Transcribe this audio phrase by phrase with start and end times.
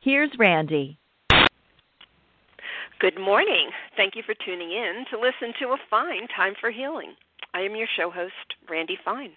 [0.00, 0.98] here's Randy.
[3.00, 3.70] Good morning.
[3.96, 7.14] Thank you for tuning in to listen to a fine time for healing.
[7.54, 8.32] I am your show host,
[8.68, 9.32] Randy Fine.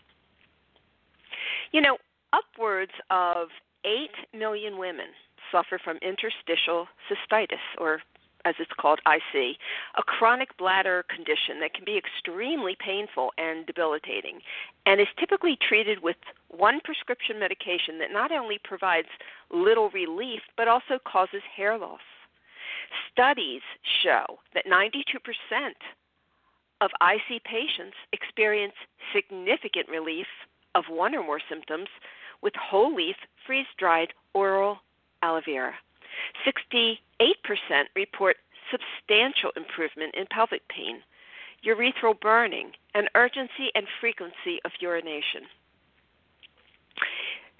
[1.71, 1.97] You know,
[2.33, 3.49] upwards of
[3.85, 5.07] 8 million women
[5.51, 8.01] suffer from interstitial cystitis, or
[8.45, 9.57] as it's called, IC,
[9.97, 14.39] a chronic bladder condition that can be extremely painful and debilitating,
[14.85, 16.17] and is typically treated with
[16.57, 19.07] one prescription medication that not only provides
[19.51, 22.01] little relief but also causes hair loss.
[23.11, 23.61] Studies
[24.03, 24.95] show that 92%
[26.81, 28.73] of IC patients experience
[29.13, 30.27] significant relief
[30.75, 31.87] of one or more symptoms
[32.41, 34.79] with whole leaf freeze dried oral
[35.21, 35.73] aloe vera.
[36.45, 36.97] 68%
[37.95, 38.37] report
[38.71, 41.01] substantial improvement in pelvic pain,
[41.65, 45.43] urethral burning, and urgency and frequency of urination.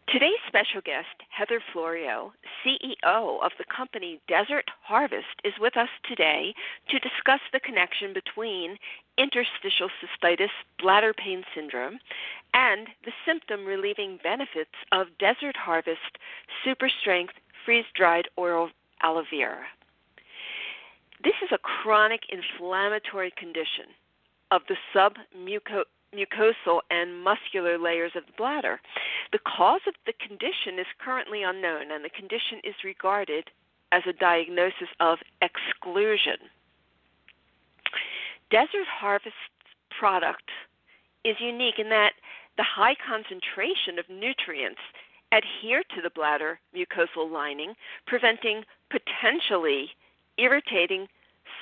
[0.08, 2.34] Today's special guest, Heather Florio,
[2.66, 6.54] CEO of the company Desert Harvest, is with us today
[6.90, 8.78] to discuss the connection between
[9.18, 12.00] interstitial cystitis, bladder pain syndrome,
[12.54, 16.18] and the symptom relieving benefits of Desert Harvest
[16.66, 18.70] Super Strength freeze dried oral
[19.04, 19.64] aloe vera.
[21.24, 23.86] This is a chronic inflammatory condition
[24.50, 28.82] of the submucosal and muscular layers of the bladder.
[29.32, 33.50] The cause of the condition is currently unknown, and the condition is regarded
[33.92, 36.38] as a diagnosis of exclusion.
[38.50, 39.36] Desert Harvest
[39.98, 40.50] product
[41.24, 42.14] is unique in that
[42.58, 44.82] the high concentration of nutrients
[45.32, 47.74] adhere to the bladder mucosal lining,
[48.06, 49.90] preventing potentially
[50.38, 51.08] irritating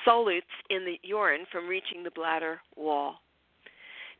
[0.04, 3.20] solutes in the urine from reaching the bladder wall.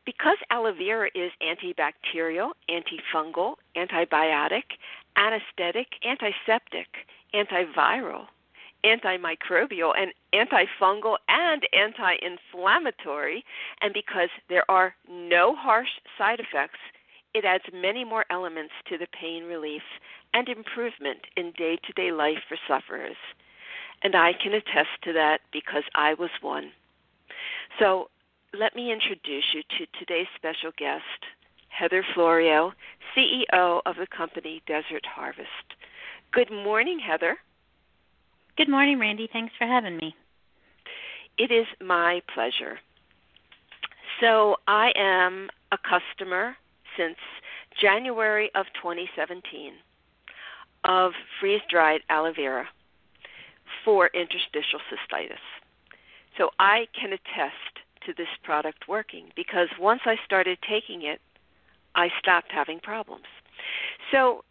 [0.05, 4.63] Because aloe vera is antibacterial, antifungal, antibiotic,
[5.15, 6.87] anesthetic, antiseptic,
[7.33, 8.25] antiviral,
[8.83, 13.43] antimicrobial, and antifungal and anti inflammatory,
[13.81, 16.79] and because there are no harsh side effects,
[17.33, 19.83] it adds many more elements to the pain relief
[20.33, 23.17] and improvement in day to day life for sufferers.
[24.03, 26.71] And I can attest to that because I was one.
[27.79, 28.09] So
[28.57, 31.03] let me introduce you to today's special guest,
[31.69, 32.73] Heather Florio,
[33.15, 35.47] CEO of the company Desert Harvest.
[36.33, 37.37] Good morning, Heather.
[38.57, 39.29] Good morning, Randy.
[39.31, 40.13] Thanks for having me.
[41.37, 42.79] It is my pleasure.
[44.19, 46.55] So, I am a customer
[46.97, 47.15] since
[47.79, 49.73] January of 2017
[50.83, 52.67] of freeze dried aloe vera
[53.85, 55.39] for interstitial cystitis.
[56.37, 61.19] So I can attest to this product working because once I started taking it,
[61.95, 63.25] I stopped having problems.
[64.11, 64.43] So,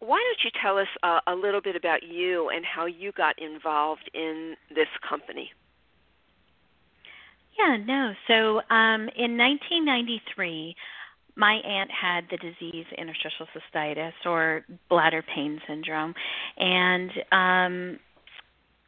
[0.00, 3.38] why don't you tell us uh, a little bit about you and how you got
[3.38, 5.52] involved in this company?
[7.58, 8.12] Yeah, no.
[8.26, 10.76] So, um, in 1993,
[11.36, 16.14] my aunt had the disease interstitial cystitis or bladder pain syndrome,
[16.58, 17.98] and um,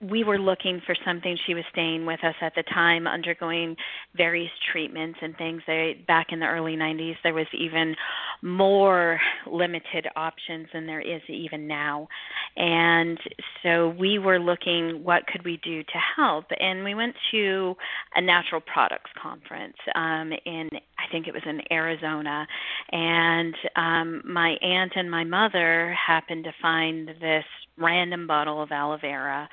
[0.01, 1.39] we were looking for something.
[1.47, 3.77] She was staying with us at the time, undergoing
[4.15, 5.62] various treatments and things.
[5.67, 7.95] They, back in the early 90s, there was even
[8.43, 9.19] more
[9.51, 12.09] limited options than there is even now.
[12.56, 13.19] And
[13.62, 16.45] so we were looking, what could we do to help?
[16.61, 17.75] And we went to
[18.15, 20.69] a natural products conference um, in,
[20.99, 22.47] I think it was in Arizona.
[22.93, 27.45] And um, my aunt and my mother happened to find this
[27.79, 29.49] random bottle of aloe vera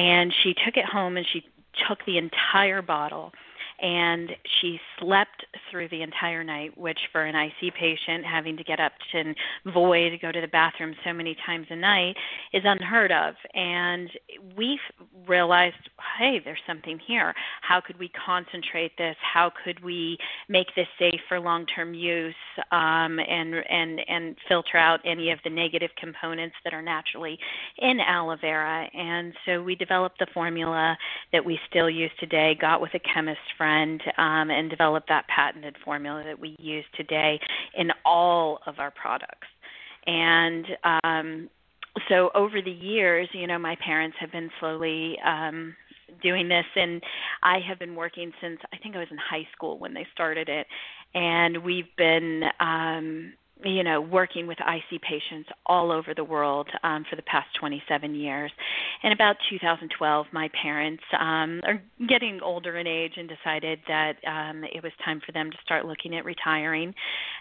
[0.00, 1.44] and she took it home and she
[1.86, 3.32] took the entire bottle
[3.80, 4.30] and
[4.60, 8.92] she slept through the entire night, which for an IC patient having to get up
[9.14, 9.34] and
[9.72, 12.14] void, go to the bathroom so many times a night
[12.52, 13.34] is unheard of.
[13.54, 14.10] And
[14.56, 14.78] we
[15.26, 15.76] realized,
[16.18, 17.32] hey, there's something here.
[17.62, 19.16] How could we concentrate this?
[19.20, 20.18] How could we
[20.48, 22.34] make this safe for long-term use
[22.72, 27.38] um, and and and filter out any of the negative components that are naturally
[27.78, 28.86] in aloe vera?
[28.94, 30.98] And so we developed the formula
[31.32, 32.56] that we still use today.
[32.60, 36.84] Got with a chemist friend friend um, and developed that patented formula that we use
[36.96, 37.38] today
[37.76, 39.48] in all of our products.
[40.06, 40.66] And
[41.04, 41.50] um,
[42.08, 45.74] so over the years, you know, my parents have been slowly um
[46.24, 47.00] doing this and
[47.44, 50.48] I have been working since I think I was in high school when they started
[50.48, 50.66] it
[51.14, 53.32] and we've been um
[53.64, 58.14] you know, working with IC patients all over the world um, for the past 27
[58.14, 58.50] years.
[59.02, 64.64] In about 2012, my parents um, are getting older in age and decided that um,
[64.64, 66.94] it was time for them to start looking at retiring.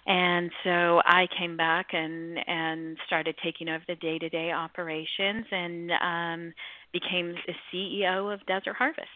[0.05, 6.53] And so I came back and and started taking over the day-to-day operations and um,
[6.93, 9.07] became the CEO of Desert Harvest.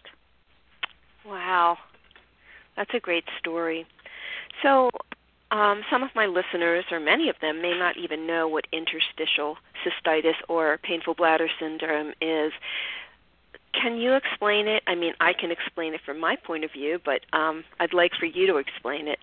[1.25, 1.77] Wow,
[2.75, 3.85] that's a great story.
[4.61, 4.89] So,
[5.53, 9.57] um, some of my listeners, or many of them, may not even know what interstitial
[9.85, 12.51] cystitis or painful bladder syndrome is.
[13.79, 14.81] Can you explain it?
[14.87, 18.13] I mean, I can explain it from my point of view, but um, I'd like
[18.19, 19.19] for you to explain it.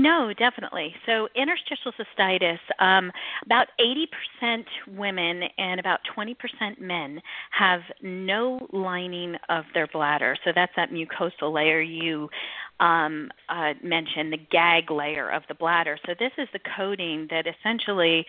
[0.00, 0.94] No, definitely.
[1.04, 3.12] So, interstitial cystitis, um,
[3.44, 7.20] about 80% women and about 20% men
[7.50, 10.36] have no lining of their bladder.
[10.42, 12.30] So, that's that mucosal layer you
[12.80, 15.98] um, uh, mentioned, the gag layer of the bladder.
[16.06, 18.26] So, this is the coating that essentially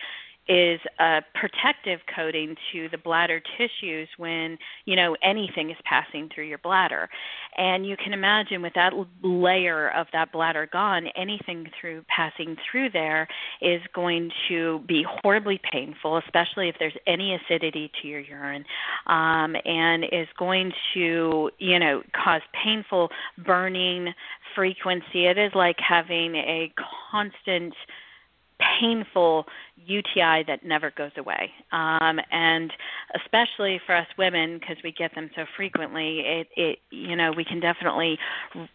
[0.52, 6.44] is a protective coating to the bladder tissues when you know anything is passing through
[6.44, 7.08] your bladder.
[7.56, 12.90] And you can imagine with that layer of that bladder gone anything through passing through
[12.90, 13.28] there
[13.60, 18.64] is going to be horribly painful especially if there's any acidity to your urine
[19.06, 23.10] um, and is going to you know cause painful
[23.44, 24.12] burning
[24.54, 25.26] frequency.
[25.26, 26.72] It is like having a
[27.10, 27.74] constant
[28.80, 31.50] painful UTI that never goes away.
[31.72, 32.72] Um, and
[33.14, 37.44] especially for us women, because we get them so frequently, it, it you know we
[37.44, 38.18] can definitely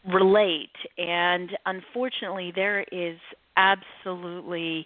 [0.05, 0.75] relate.
[0.97, 3.17] And unfortunately, there is
[3.57, 4.85] absolutely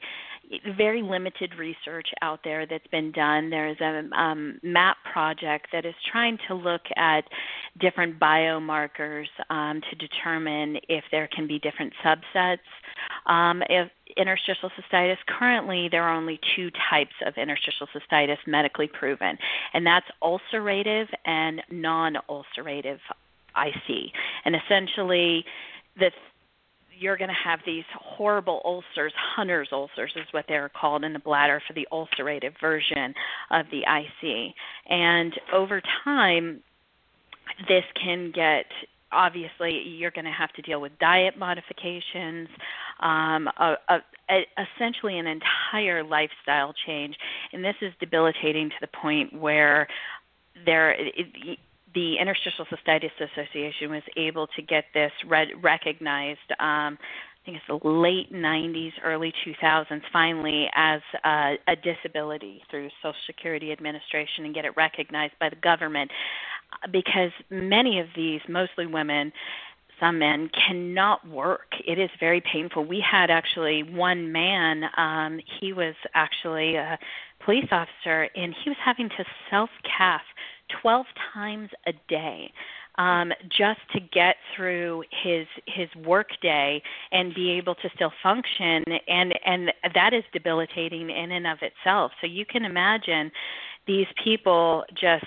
[0.77, 3.50] very limited research out there that's been done.
[3.50, 7.24] There's a um, MAP project that is trying to look at
[7.80, 12.57] different biomarkers um, to determine if there can be different subsets.
[13.25, 19.38] Um, if interstitial cystitis, currently there are only two types of interstitial cystitis medically proven,
[19.74, 23.00] and that's ulcerative and non ulcerative
[23.56, 24.12] IC.
[24.45, 25.45] And essentially,
[25.97, 26.12] the
[27.01, 31.19] you're going to have these horrible ulcers, Hunter's ulcers is what they're called in the
[31.19, 33.13] bladder for the ulcerative version
[33.50, 34.53] of the IC.
[34.88, 36.62] And over time,
[37.68, 38.65] this can get
[39.12, 42.48] obviously you're going to have to deal with diet modifications,
[43.01, 43.97] um, a, a,
[44.30, 44.45] a,
[44.75, 47.15] essentially an entire lifestyle change,
[47.51, 49.88] and this is debilitating to the point where
[50.65, 50.92] there.
[50.92, 51.57] It,
[51.94, 55.12] the Interstitial Cystitis Association was able to get this
[55.62, 56.40] recognized.
[56.60, 62.90] Um, I think it's the late 90s, early 2000s, finally as a, a disability through
[63.02, 66.12] Social Security Administration and get it recognized by the government,
[66.92, 69.34] because many of these, mostly women,
[70.00, 71.68] some men cannot work.
[71.86, 72.86] It is very painful.
[72.86, 76.98] We had actually one man, um, he was actually a
[77.44, 80.22] police officer, and he was having to self cath
[80.81, 82.51] 12 times a day
[82.97, 86.81] um, just to get through his his work day
[87.12, 88.83] and be able to still function.
[89.07, 92.12] And and that is debilitating in and of itself.
[92.21, 93.31] So you can imagine
[93.88, 95.25] these people just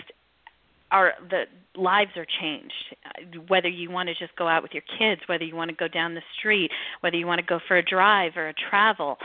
[0.90, 2.96] are the lives are changed.
[3.48, 5.88] Whether you want to just go out with your kids whether you want to go
[5.88, 6.70] down the street
[7.00, 9.18] whether you want to go for a drive or a travel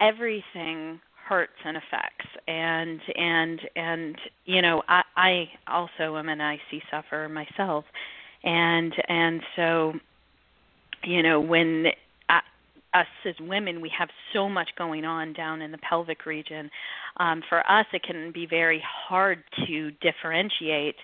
[0.00, 2.26] everything hurts and effects.
[2.48, 7.84] And and and you know i i also am an ic sufferer myself.
[8.44, 9.94] And and so
[11.04, 11.86] you know when
[12.96, 16.70] us as women we have so much going on down in the pelvic region.
[17.18, 20.96] Um, for us it can be very hard to differentiate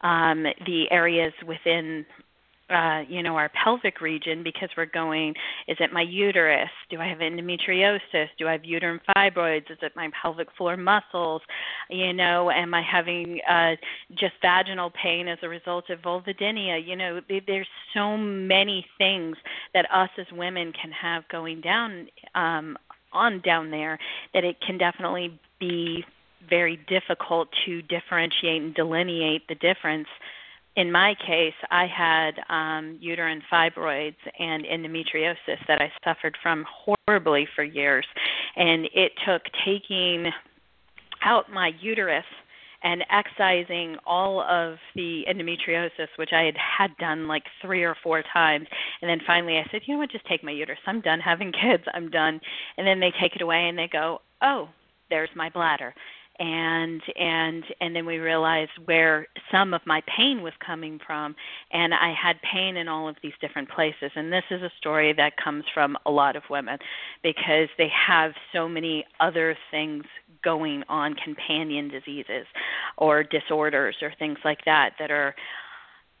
[0.00, 2.04] um, the areas within
[2.68, 5.34] uh, you know, our pelvic region because we're going,
[5.68, 6.70] is it my uterus?
[6.90, 8.28] Do I have endometriosis?
[8.38, 9.70] Do I have uterine fibroids?
[9.70, 11.42] Is it my pelvic floor muscles?
[11.88, 13.76] You know, am I having uh,
[14.14, 16.84] just vaginal pain as a result of vulvodynia?
[16.84, 19.36] You know, there's so many things
[19.72, 22.76] that us as women can have going down um,
[23.12, 23.98] on down there
[24.34, 26.04] that it can definitely be
[26.48, 30.08] very difficult to differentiate and delineate the difference
[30.76, 37.48] in my case, I had um, uterine fibroids and endometriosis that I suffered from horribly
[37.56, 38.06] for years.
[38.56, 40.26] And it took taking
[41.24, 42.24] out my uterus
[42.82, 48.22] and excising all of the endometriosis, which I had had done like three or four
[48.32, 48.66] times.
[49.00, 50.78] And then finally I said, you know what, just take my uterus.
[50.86, 51.84] I'm done having kids.
[51.94, 52.38] I'm done.
[52.76, 54.68] And then they take it away and they go, oh,
[55.08, 55.94] there's my bladder
[56.38, 61.34] and and and then we realized where some of my pain was coming from
[61.72, 65.12] and i had pain in all of these different places and this is a story
[65.12, 66.78] that comes from a lot of women
[67.22, 70.04] because they have so many other things
[70.44, 72.46] going on companion diseases
[72.98, 75.34] or disorders or things like that that are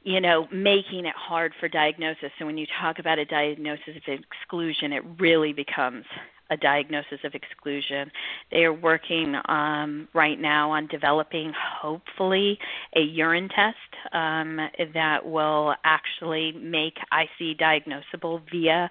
[0.02, 2.30] you know, making it hard for diagnosis.
[2.38, 6.04] So when you talk about a diagnosis of exclusion, it really becomes
[6.50, 8.10] a diagnosis of exclusion.
[8.50, 12.58] They are working um, right now on developing, hopefully,
[12.94, 13.76] a urine test
[14.12, 14.58] um,
[14.94, 18.90] that will actually make IC diagnosable via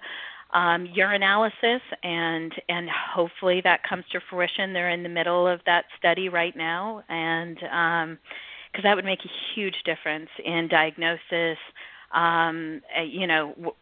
[0.54, 4.72] um, urinalysis, and and hopefully that comes to fruition.
[4.72, 8.18] They're in the middle of that study right now, and um,
[8.70, 11.58] because that would make a huge difference in diagnosis.
[12.12, 13.74] Um, you know,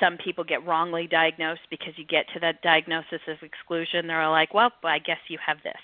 [0.00, 4.06] some people get wrongly diagnosed because you get to that diagnosis of exclusion.
[4.06, 5.74] They're like, well, I guess you have this.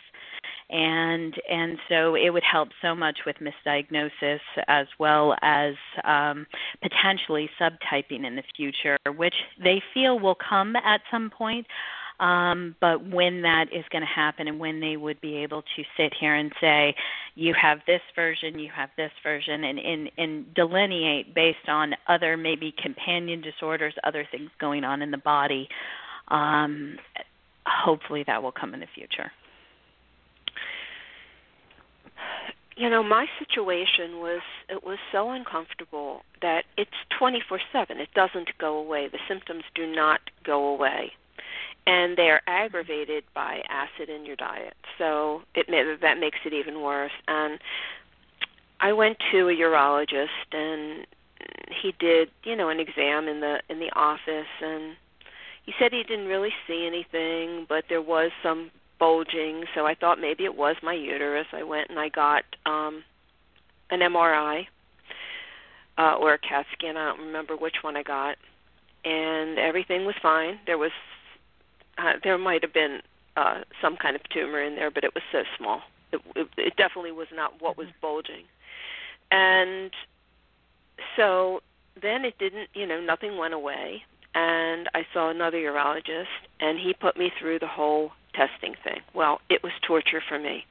[0.71, 6.47] And and so it would help so much with misdiagnosis as well as um,
[6.83, 11.67] potentially subtyping in the future, which they feel will come at some point.
[12.21, 15.83] Um, but when that is going to happen and when they would be able to
[15.97, 16.95] sit here and say,
[17.35, 22.37] you have this version, you have this version, and, and, and delineate based on other
[22.37, 25.69] maybe companion disorders, other things going on in the body,
[26.29, 26.97] um,
[27.67, 29.33] hopefully that will come in the future.
[32.77, 36.91] you know my situation was it was so uncomfortable that it's
[37.21, 37.61] 24/7
[38.01, 41.13] it doesn't go away the symptoms do not go away
[41.87, 44.75] and they're aggravated by acid in your diet.
[44.99, 47.13] So it may, that makes it even worse.
[47.29, 47.59] And
[48.81, 51.07] I went to a urologist, and
[51.83, 54.97] he did, you know, an exam in the in the office, and
[55.65, 59.65] he said he didn't really see anything, but there was some bulging.
[59.75, 61.47] So I thought maybe it was my uterus.
[61.53, 63.03] I went and I got um,
[63.91, 64.67] an MRI
[65.99, 66.97] uh, or a CAT scan.
[66.97, 68.37] I don't remember which one I got,
[69.05, 70.59] and everything was fine.
[70.67, 70.93] There was
[71.99, 73.01] uh, there might have been
[73.37, 75.81] uh, some kind of tumor in there, but it was so small.
[76.13, 78.45] It, it, it definitely was not what was bulging.
[79.31, 79.91] And
[81.17, 81.61] so
[82.01, 84.03] then it didn't, you know, nothing went away.
[84.35, 86.27] And I saw another urologist,
[86.61, 89.01] and he put me through the whole testing thing.
[89.15, 90.67] Well, it was torture for me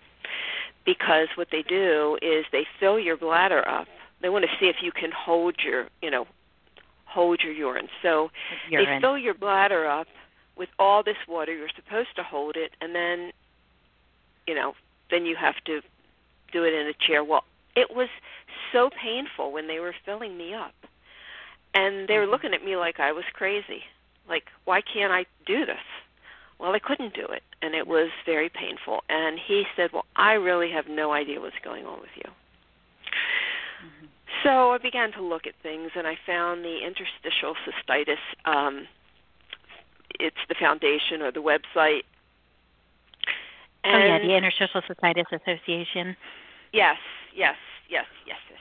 [0.85, 3.87] because what they do is they fill your bladder up.
[4.21, 6.25] They want to see if you can hold your, you know,
[7.05, 7.87] hold your urine.
[8.01, 8.29] So
[8.69, 8.85] urine.
[8.85, 10.07] they fill your bladder up
[10.57, 11.53] with all this water.
[11.55, 13.31] You're supposed to hold it, and then,
[14.47, 14.73] you know,
[15.09, 15.81] then you have to
[16.51, 17.23] do it in a chair.
[17.23, 17.43] Well,
[17.75, 18.09] it was
[18.71, 20.73] so painful when they were filling me up,
[21.73, 22.31] and they were mm-hmm.
[22.31, 23.83] looking at me like I was crazy.
[24.27, 25.83] Like, why can't I do this?
[26.59, 29.03] Well, I couldn't do it, and it was very painful.
[29.09, 32.29] And he said, "Well, I really have no idea what's going on with you."
[33.83, 34.05] Mm-hmm.
[34.43, 38.87] So I began to look at things, and I found the interstitial cystitis um,
[40.19, 42.03] it's the foundation or the website.
[43.83, 46.15] And oh yeah, the Interstitial Cystitis Association.
[46.71, 46.97] Yes,
[47.35, 47.55] yes,
[47.89, 48.59] yes, yes, yes.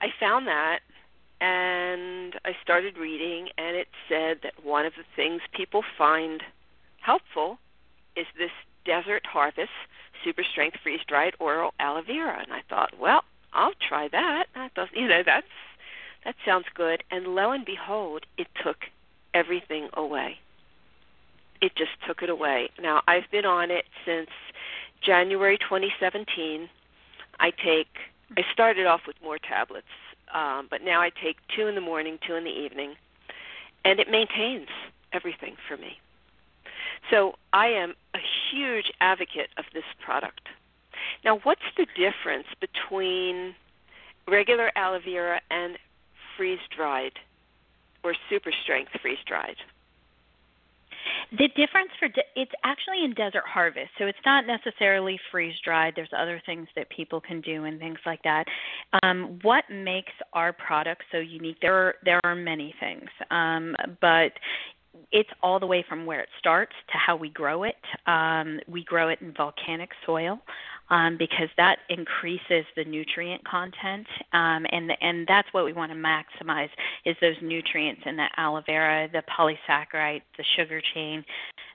[0.00, 0.80] I found that
[1.40, 6.42] and I started reading and it said that one of the things people find
[7.00, 7.58] helpful
[8.16, 8.50] is this
[8.84, 9.70] Desert Harvest
[10.24, 14.46] Super Strength Freeze Dried Oral Aloe Vera and I thought, well, I'll try that.
[14.54, 15.46] I thought, you know, that's
[16.24, 18.78] that sounds good and lo and behold, it took
[19.32, 20.38] everything away
[21.60, 22.70] it just took it away.
[22.80, 24.30] Now, I've been on it since
[25.02, 26.68] January 2017.
[27.40, 27.88] I take
[28.36, 29.86] I started off with more tablets,
[30.34, 32.94] um, but now I take two in the morning, two in the evening,
[33.84, 34.68] and it maintains
[35.12, 35.98] everything for me.
[37.10, 38.18] So I am a
[38.50, 40.48] huge advocate of this product.
[41.24, 43.54] Now, what's the difference between
[44.26, 45.78] regular aloe vera and
[46.36, 47.12] freeze dried
[48.04, 49.56] or super strength freeze dried?
[51.32, 55.94] The difference for de- it's actually in desert harvest, so it's not necessarily freeze dried.
[55.96, 58.44] There's other things that people can do and things like that.
[59.02, 61.58] Um, what makes our product so unique?
[61.60, 64.32] There are there are many things, um, but
[65.12, 67.76] it's all the way from where it starts to how we grow it.
[68.06, 70.40] Um, we grow it in volcanic soil
[70.90, 75.98] um, because that increases the nutrient content, um, and and that's what we want to
[75.98, 76.70] maximize
[77.04, 81.24] is those nutrients in the aloe vera, the polysaccharides, the sugar chain,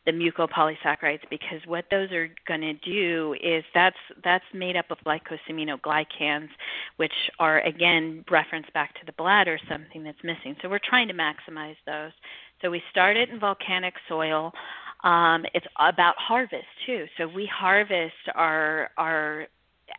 [0.05, 4.98] the mucopolysaccharides, because what those are going to do is that's that's made up of
[5.05, 6.50] glycosaminoglycans,
[6.98, 10.55] which are again referenced back to the bladder, something that's missing.
[10.62, 12.12] So we're trying to maximize those.
[12.62, 14.53] So we start it in volcanic soil.
[15.03, 17.05] Um, it's about harvest too.
[17.17, 19.48] So we harvest our our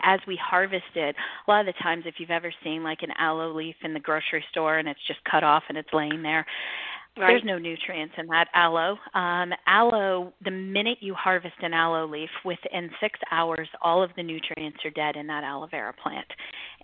[0.02, 1.14] as we harvest it,
[1.46, 4.00] a lot of the times, if you've ever seen like an aloe leaf in the
[4.00, 6.46] grocery store and it's just cut off and it's laying there,
[7.16, 7.28] Right.
[7.28, 8.98] There's no nutrients in that aloe.
[9.14, 14.22] Um, aloe, the minute you harvest an aloe leaf, within six hours, all of the
[14.24, 16.26] nutrients are dead in that aloe vera plant.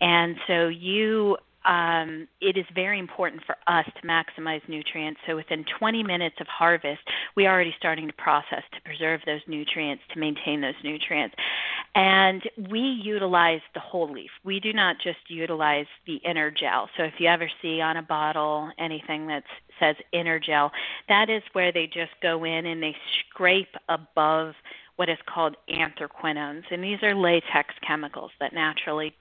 [0.00, 5.21] And so you um, it is very important for us to maximize nutrients.
[5.26, 7.02] So within 20 minutes of harvest,
[7.37, 11.35] we are already starting to process to preserve those nutrients, to maintain those nutrients.
[11.95, 14.31] And we utilize the whole leaf.
[14.45, 16.88] We do not just utilize the inner gel.
[16.97, 19.45] So if you ever see on a bottle anything that
[19.79, 20.73] says inner gel,
[21.09, 22.97] that is where they just go in and they
[23.29, 24.55] scrape above
[24.97, 26.64] what is called anthraquinones.
[26.71, 29.14] And these are latex chemicals that naturally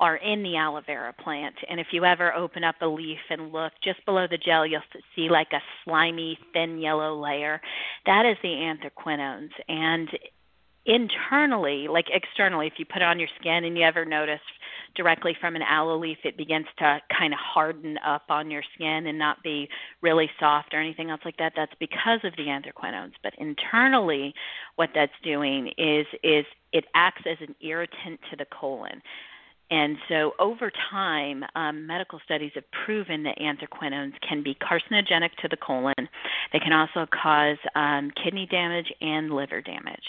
[0.00, 1.54] are in the aloe vera plant.
[1.68, 4.82] And if you ever open up a leaf and look just below the gel, you'll
[5.14, 7.60] see like a slimy, thin yellow layer.
[8.06, 9.50] That is the anthraquinones.
[9.68, 10.08] And
[10.84, 14.40] internally, like externally, if you put it on your skin and you ever notice
[14.94, 19.06] directly from an aloe leaf, it begins to kind of harden up on your skin
[19.06, 19.68] and not be
[20.00, 21.52] really soft or anything else like that.
[21.56, 23.12] That's because of the anthraquinones.
[23.22, 24.34] But internally,
[24.76, 29.02] what that's doing is is it acts as an irritant to the colon.
[29.72, 35.48] And so, over time, um, medical studies have proven that anthraquinones can be carcinogenic to
[35.48, 35.94] the colon.
[36.52, 40.04] They can also cause um, kidney damage and liver damage.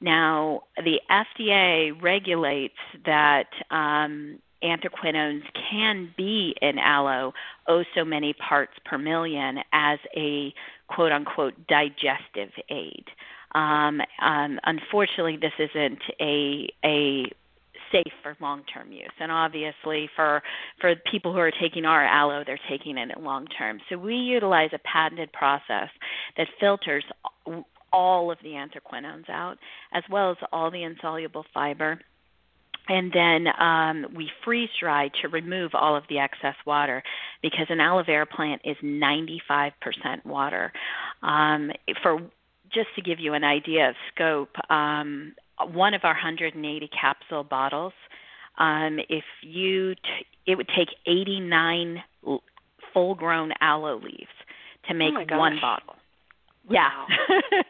[0.00, 7.32] Now, the FDA regulates that um, anthraquinones can be in aloe
[7.66, 10.54] oh so many parts per million as a
[10.86, 13.06] quote unquote digestive aid.
[13.56, 17.32] Um, um, unfortunately, this isn't a a
[17.92, 19.12] safe for long term use.
[19.20, 20.42] And obviously for
[20.80, 23.78] for people who are taking our aloe, they're taking it long term.
[23.88, 25.88] So we utilize a patented process
[26.36, 27.04] that filters
[27.92, 29.56] all of the anthraquinones out,
[29.92, 31.98] as well as all the insoluble fiber
[32.88, 37.02] and then um, we freeze dry to remove all of the excess water
[37.42, 39.72] because an aloe vera plant is 95%
[40.24, 40.72] water.
[41.22, 41.70] Um,
[42.02, 42.18] for
[42.72, 47.92] just to give you an idea of scope, um, one of our 180 capsule bottles,
[48.58, 52.42] um, if you, t- it would take 89 l-
[52.92, 54.26] full-grown aloe leaves
[54.88, 55.94] to make oh one bottle.
[56.68, 57.06] Wow.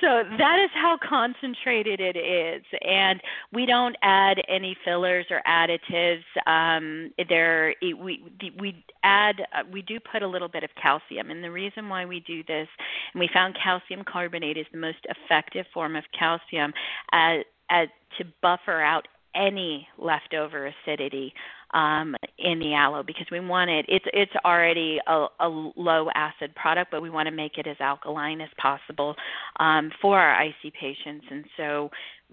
[0.00, 2.62] So that is how concentrated it is.
[2.82, 3.20] And
[3.52, 6.24] we don't add any fillers or additives.
[6.46, 8.22] Um there we
[8.58, 11.30] we add uh, we do put a little bit of calcium.
[11.30, 12.68] And the reason why we do this
[13.12, 16.72] and we found calcium carbonate is the most effective form of calcium
[17.12, 21.32] as, as to buffer out any leftover acidity
[21.72, 23.86] um, in the aloe because we want it.
[23.88, 27.76] It's it's already a, a low acid product, but we want to make it as
[27.80, 29.16] alkaline as possible
[29.58, 31.90] um, for our IC patients, and so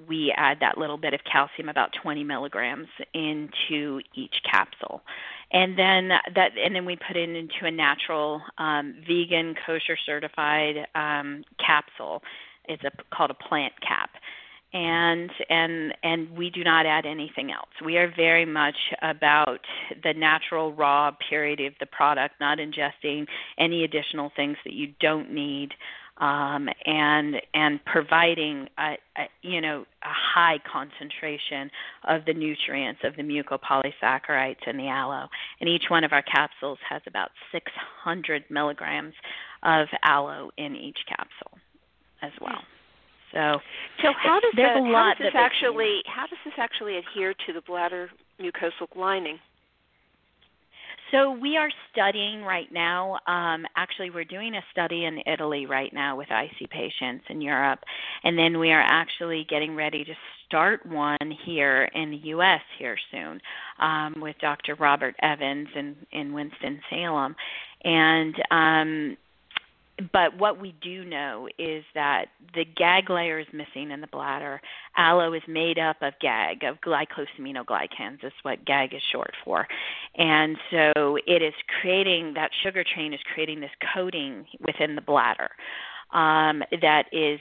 [0.08, 5.02] we add that little bit of calcium, about 20 milligrams, into each capsule,
[5.52, 10.88] and then that and then we put it into a natural, um, vegan, kosher certified
[10.96, 12.22] um, capsule.
[12.70, 14.07] It's a, called a plant cap
[14.78, 17.70] and and and we do not add anything else.
[17.84, 19.62] We are very much about
[20.04, 23.26] the natural raw purity of the product, not ingesting
[23.58, 25.70] any additional things that you don't need,
[26.18, 31.72] um, and and providing a, a, you know a high concentration
[32.08, 35.28] of the nutrients of the mucopolysaccharides and the aloe.
[35.60, 39.16] And each one of our capsules has about 600 milligrams
[39.64, 41.58] of aloe in each capsule
[42.22, 42.62] as well.
[43.34, 43.60] So,
[44.02, 47.34] so how does that, a lot how does this actually how does this actually adhere
[47.46, 48.10] to the bladder
[48.40, 49.40] mucosal lining?
[51.12, 53.20] So we are studying right now.
[53.28, 57.80] Um, actually, we're doing a study in Italy right now with IC patients in Europe,
[58.24, 60.14] and then we are actually getting ready to
[60.46, 62.62] start one here in the U.S.
[62.78, 63.40] here soon
[63.80, 64.76] um, with Dr.
[64.76, 67.36] Robert Evans in in Winston Salem,
[67.86, 69.18] and um,
[70.14, 74.62] but what we do know is that the GAG layer is missing in the bladder.
[74.96, 79.68] Aloe is made up of GAG, of glycosaminoglycans, That's what GAG is short for.
[80.16, 85.50] And so it is creating, that sugar chain is creating this coating within the bladder
[86.12, 87.40] um, that is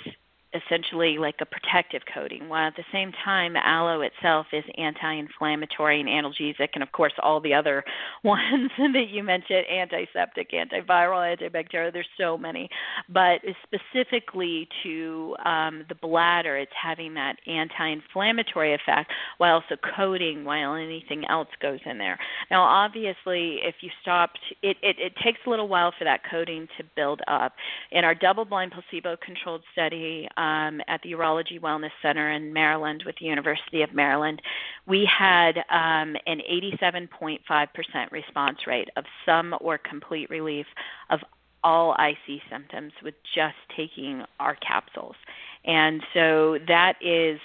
[0.64, 6.00] essentially like a protective coating, while at the same time, aloe itself is anti inflammatory
[6.00, 7.84] and analgesic, and of course, all the other
[8.24, 11.92] ones that you mentioned antiseptic, antiviral, antibacterial.
[11.92, 12.68] There's so many.
[13.08, 20.44] But specifically to um, the bladder, it's having that anti inflammatory effect while also coating
[20.44, 22.18] while anything else goes in there.
[22.50, 26.68] Now, obviously, if you stopped, it, it, it takes a little while for that coating
[26.78, 27.52] to build up.
[27.92, 30.45] In our double blind placebo controlled study, um,
[30.88, 34.40] at the Urology Wellness Center in Maryland with the University of Maryland,
[34.86, 40.66] we had um, an 87.5% response rate of some or complete relief
[41.10, 41.20] of
[41.64, 45.16] all IC symptoms with just taking our capsules.
[45.64, 47.40] And so that is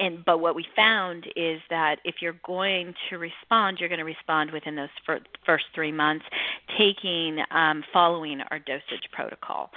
[0.00, 4.04] and but what we found is that if you're going to respond, you're going to
[4.04, 4.88] respond within those
[5.44, 6.24] first three months,
[6.78, 9.70] taking um, following our dosage protocol.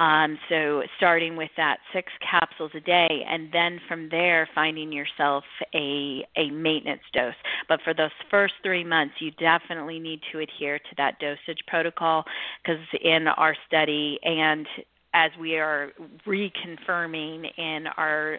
[0.00, 5.44] Um, so starting with that six capsules a day, and then from there finding yourself
[5.74, 7.34] a a maintenance dose.
[7.68, 12.24] But for those first three months, you definitely need to adhere to that dosage protocol
[12.64, 14.66] because in our study and
[15.12, 15.90] as we are
[16.26, 18.38] reconfirming in our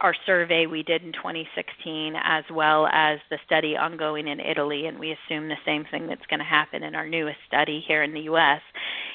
[0.00, 4.98] our survey we did in 2016 as well as the study ongoing in Italy and
[4.98, 8.12] we assume the same thing that's going to happen in our newest study here in
[8.12, 8.60] the US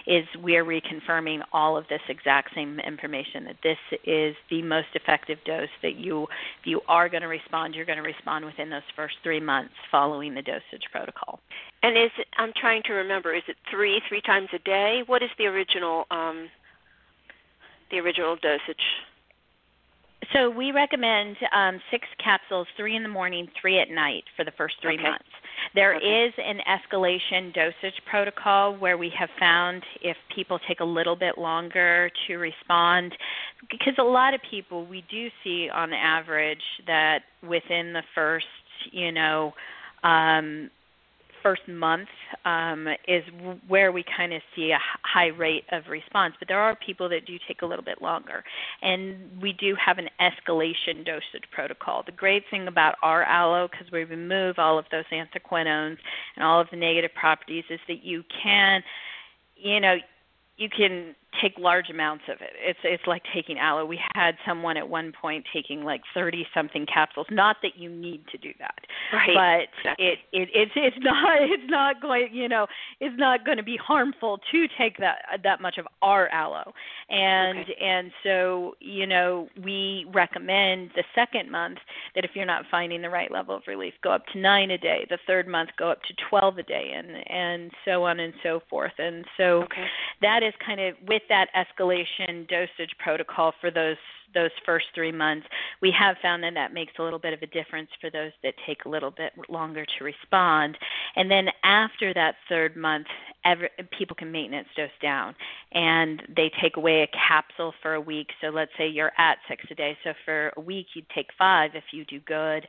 [0.07, 4.87] is we are reconfirming all of this exact same information that this is the most
[4.95, 8.69] effective dose that you if you are going to respond you're going to respond within
[8.69, 11.39] those first 3 months following the dosage protocol.
[11.83, 15.03] And is it I'm trying to remember is it 3 3 times a day?
[15.05, 16.49] What is the original um
[17.93, 18.83] the original dosage?
[20.33, 24.51] So we recommend um, six capsules, three in the morning, three at night for the
[24.57, 25.03] first three okay.
[25.03, 25.25] months.
[25.75, 26.05] There okay.
[26.05, 31.37] is an escalation dosage protocol where we have found if people take a little bit
[31.37, 33.13] longer to respond,
[33.69, 38.45] because a lot of people we do see on average that within the first,
[38.91, 39.53] you know,
[40.03, 40.69] um,
[41.43, 42.07] first month
[42.45, 43.23] um, is
[43.67, 47.25] where we kind of see a high rate of response, but there are people that
[47.27, 48.43] do take a little bit longer.
[48.81, 52.03] And we do have an escalation dosage protocol.
[52.03, 55.97] The great thing about our aloe, because we remove all of those anthraquinones
[56.35, 58.81] and all of the negative properties, is that you can,
[59.57, 59.97] you know,
[60.57, 62.51] you can take large amounts of it.
[62.59, 63.85] It's it's like taking aloe.
[63.85, 67.27] We had someone at one point taking like 30 something capsules.
[67.31, 68.79] Not that you need to do that.
[69.11, 69.33] Right.
[69.33, 70.05] But exactly.
[70.05, 72.67] it, it it's it's not it's not going, you know,
[72.99, 76.73] it's not going to be harmful to take that that much of our aloe.
[77.09, 77.75] And okay.
[77.81, 81.79] and so, you know, we recommend the second month
[82.15, 84.77] that if you're not finding the right level of relief, go up to 9 a
[84.77, 85.05] day.
[85.09, 88.61] The third month go up to 12 a day and and so on and so
[88.69, 88.93] forth.
[88.97, 89.85] And so okay.
[90.21, 93.97] that is kind of with that escalation dosage protocol for those
[94.33, 95.45] those first three months,
[95.79, 98.55] we have found that that makes a little bit of a difference for those that
[98.65, 100.75] take a little bit longer to respond.
[101.15, 103.05] And then after that third month,
[103.45, 105.35] every, people can maintenance dose down,
[105.73, 108.29] and they take away a capsule for a week.
[108.41, 109.97] So let's say you're at six a day.
[110.03, 112.67] So for a week, you'd take five if you do good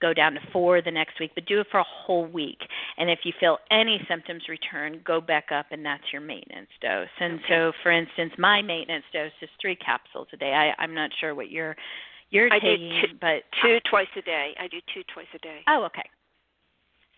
[0.00, 2.58] go down to four the next week, but do it for a whole week.
[2.98, 7.08] And if you feel any symptoms return, go back up, and that's your maintenance dose.
[7.20, 7.44] And okay.
[7.48, 10.52] so, for instance, my maintenance dose is three capsules a day.
[10.52, 11.76] I, I'm not sure what you're
[12.30, 14.54] you're I taking, do two, but two twice a day.
[14.58, 15.60] I do two twice a day.
[15.68, 16.08] Oh, okay.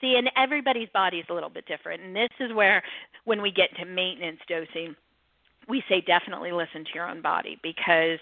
[0.01, 2.83] See, and everybody's body is a little bit different, and this is where,
[3.25, 4.97] when we get to maintenance dosing,
[5.69, 8.19] we say definitely listen to your own body because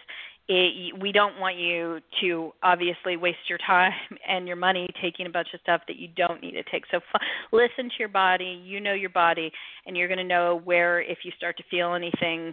[0.52, 3.92] it, we don't want you to obviously waste your time
[4.28, 6.84] and your money taking a bunch of stuff that you don't need to take.
[6.90, 7.20] So f-
[7.52, 8.60] listen to your body.
[8.64, 9.52] You know your body,
[9.86, 12.52] and you're going to know where, if you start to feel anything,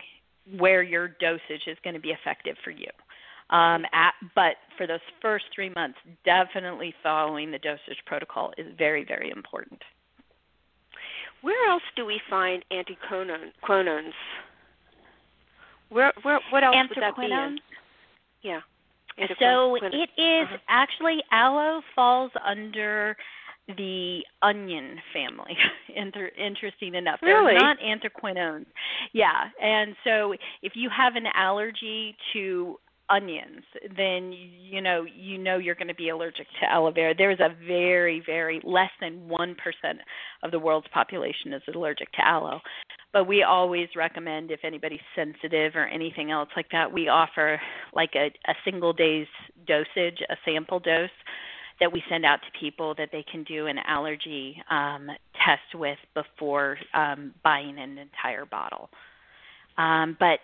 [0.58, 2.88] where your dosage is going to be effective for you.
[3.50, 9.06] Um, at, but for those first three months, definitely following the dosage protocol is very,
[9.06, 9.82] very important.
[11.42, 14.12] Where else do we find antiquinones?
[15.90, 17.58] Where, where, what else would that be in?
[18.42, 18.62] Yeah.
[19.40, 20.58] So it is uh-huh.
[20.70, 23.18] actually aloe falls under
[23.78, 25.58] the onion family.
[25.96, 27.54] Inter- interesting enough, really?
[27.54, 28.68] they're not anthraquinones.
[29.14, 33.64] Yeah, and so if you have an allergy to onions,
[33.96, 37.14] then you know you know you're going to be allergic to aloe vera.
[37.18, 40.00] There is a very very less than one percent
[40.44, 42.60] of the world's population is allergic to aloe,
[43.14, 47.60] but we always recommend if anybody's sensitive or anything else like that, we offer
[47.94, 49.28] like a, a single day's
[49.66, 51.10] dosage, a sample dose
[51.80, 55.08] that we send out to people that they can do an allergy um,
[55.46, 58.90] test with before um, buying an entire bottle.
[59.78, 60.40] Um, but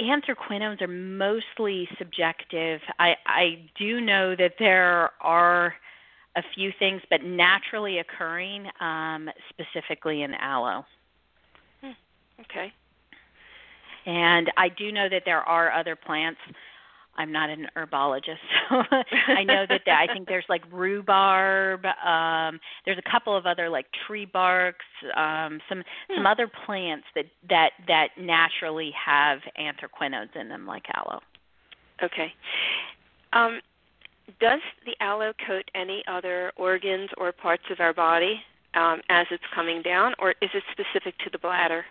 [0.00, 2.80] anthraquinones are mostly subjective.
[2.98, 5.74] I, I do know that there are
[6.36, 10.84] a few things, but naturally occurring, um, specifically in aloe.
[11.82, 11.90] Hmm.
[12.40, 12.72] Okay.
[14.06, 16.40] And I do know that there are other plants
[17.18, 18.38] I'm not an herbologist,
[18.70, 18.82] so
[19.28, 21.84] I know that there, I think there's like rhubarb.
[21.84, 26.16] Um, there's a couple of other like tree barks, um, some hmm.
[26.16, 31.20] some other plants that that that naturally have anthraquinones in them, like aloe.
[32.02, 32.32] Okay.
[33.32, 33.60] Um,
[34.40, 38.40] does the aloe coat any other organs or parts of our body
[38.74, 41.84] um, as it's coming down, or is it specific to the bladder?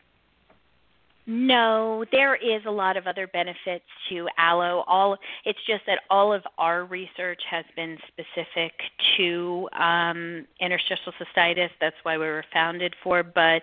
[1.29, 4.85] No, there is a lot of other benefits to aloe.
[4.87, 8.71] All it's just that all of our research has been specific
[9.17, 11.69] to um, interstitial cystitis.
[11.81, 13.23] That's why we were founded for.
[13.23, 13.61] But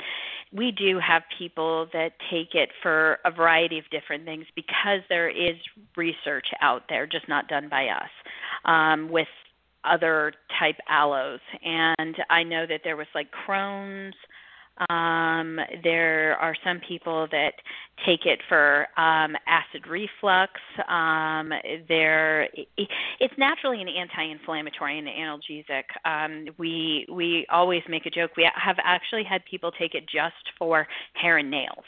[0.53, 5.31] we do have people that take it for a variety of different things because there
[5.31, 5.57] is
[5.96, 8.11] research out there, just not done by us,
[8.66, 9.29] um, with
[9.85, 11.40] other type aloes.
[11.64, 14.14] And I know that there was like Crohn's
[14.88, 17.54] um, there are some people that
[18.04, 20.52] take it for um, acid reflux.
[20.88, 21.52] Um,
[21.88, 25.84] there, it's naturally an anti-inflammatory and analgesic.
[26.04, 28.32] Um, we we always make a joke.
[28.37, 31.84] We have actually had people take it just for hair and nails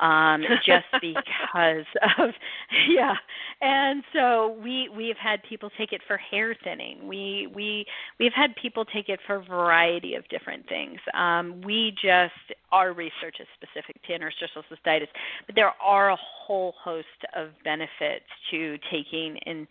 [0.00, 1.86] um, just because
[2.18, 2.30] of
[2.88, 3.14] yeah.
[3.60, 7.08] And so we we've had people take it for hair thinning.
[7.08, 7.84] We we
[8.18, 10.98] we've had people take it for a variety of different things.
[11.14, 12.32] Um, we just
[12.70, 15.08] our research is specific to interstitial cystitis,
[15.46, 19.66] but there are a whole host of benefits to taking in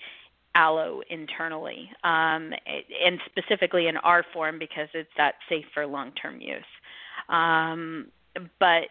[0.55, 2.51] aloe internally, um,
[3.05, 6.63] and specifically in our form because it's that safe for long-term use.
[7.29, 8.07] Um,
[8.59, 8.89] but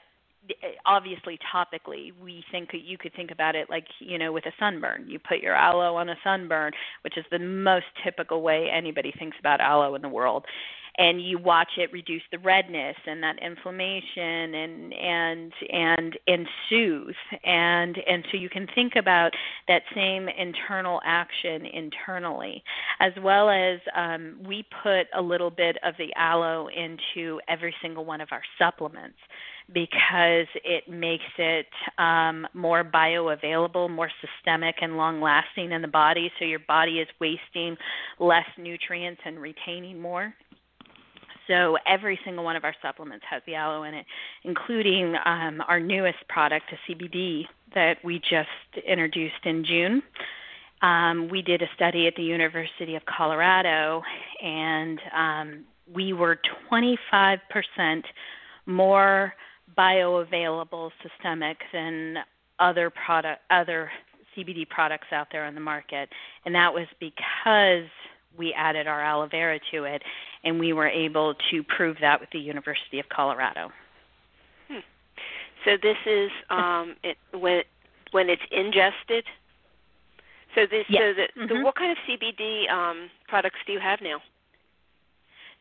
[0.85, 5.05] obviously topically we think you could think about it like you know with a sunburn.
[5.09, 9.37] You put your aloe on a sunburn which is the most typical way anybody thinks
[9.39, 10.45] about aloe in the world
[10.99, 17.15] and you watch it reduce the redness and that inflammation and and and and soothe
[17.45, 19.33] and and so you can think about
[19.69, 22.63] that same internal action internally
[23.01, 28.05] as well as um, we put a little bit of the aloe into every single
[28.05, 29.19] one of our supplements
[29.73, 31.67] because it makes it
[31.99, 36.31] um, more bioavailable, more systemic, and long lasting in the body.
[36.39, 37.77] So your body is wasting
[38.21, 40.33] less nutrients and retaining more.
[41.49, 44.07] So every single one of our supplements has the aloe in it,
[44.45, 50.03] including um, our newest product, a CBD that we just introduced in June.
[50.83, 54.03] Um, we did a study at the University of Colorado,
[54.43, 56.39] and um, we were
[56.71, 57.39] 25%
[58.67, 59.33] more
[59.77, 62.17] bioavailable systemic than
[62.59, 63.91] other product other
[64.37, 66.09] CBD products out there on the market,
[66.45, 67.89] and that was because
[68.39, 70.03] we added our aloe vera to it,
[70.45, 73.71] and we were able to prove that with the University of Colorado.
[74.69, 74.81] Hmm.
[75.65, 77.63] So this is um, it, when
[78.13, 79.25] when it's ingested.
[80.55, 81.01] So this yes.
[81.01, 81.49] so that mm-hmm.
[81.49, 84.21] so what kind of CBD um, products do you have now?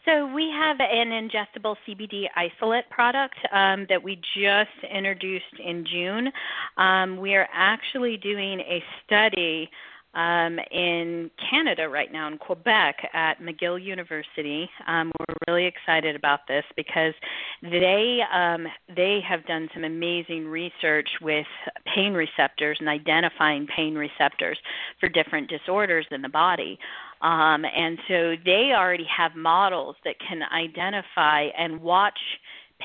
[0.05, 6.31] So we have an ingestible CBD isolate product um, that we just introduced in June.
[6.77, 9.67] Um, we are actually doing a study
[10.15, 14.69] um, in Canada right now, in Quebec, at McGill University.
[14.87, 17.13] Um, we're really excited about this because
[17.61, 21.45] they um, they have done some amazing research with
[21.93, 24.57] pain receptors and identifying pain receptors
[24.99, 26.79] for different disorders in the body.
[27.21, 32.19] Um, and so they already have models that can identify and watch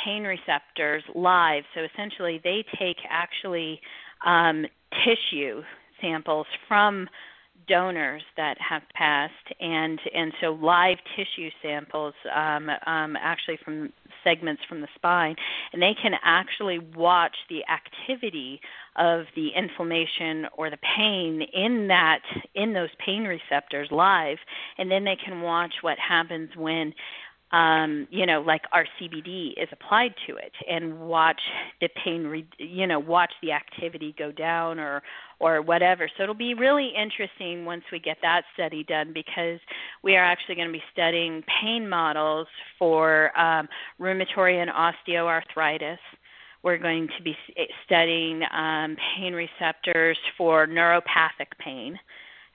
[0.05, 1.62] pain receptors live.
[1.75, 3.81] So essentially, they take actually
[4.25, 4.66] um,
[5.05, 5.62] tissue
[6.01, 7.09] samples from
[7.69, 13.93] donors that have passed, and and so live tissue samples, um, um, actually from
[14.25, 15.35] segments from the spine,
[15.73, 18.61] and they can actually watch the activity
[18.97, 22.21] of the inflammation or the pain in that
[22.55, 24.39] in those pain receptors live,
[24.79, 26.93] and then they can watch what happens when
[27.53, 31.41] um, you know, like our CBD is applied to it, and watch
[31.81, 35.03] the pain, re- you know, watch the activity go down or
[35.41, 36.09] or whatever.
[36.17, 39.59] So it'll be really interesting once we get that study done because
[40.05, 42.47] we are actually going to be studying pain models
[42.79, 43.69] for um,
[44.01, 45.99] rheumatoid and osteoarthritis.
[46.63, 47.35] We're going to be
[47.85, 51.99] studying um, pain receptors for neuropathic pain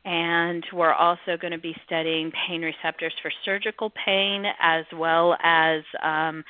[0.05, 5.81] and we're also going to be studying pain receptors for surgical pain as well as
[6.03, 6.43] um,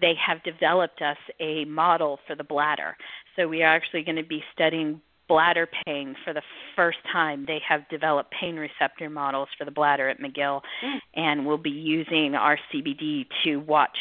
[0.00, 2.96] they have developed us a model for the bladder.
[3.36, 6.42] So we are actually going to be studying bladder pain for the
[6.74, 7.44] first time.
[7.46, 10.98] They have developed pain receptor models for the bladder at McGill, mm.
[11.14, 13.96] and we'll be using our CBD to watch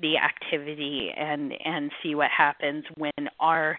[0.00, 3.78] the activity and and see what happens when our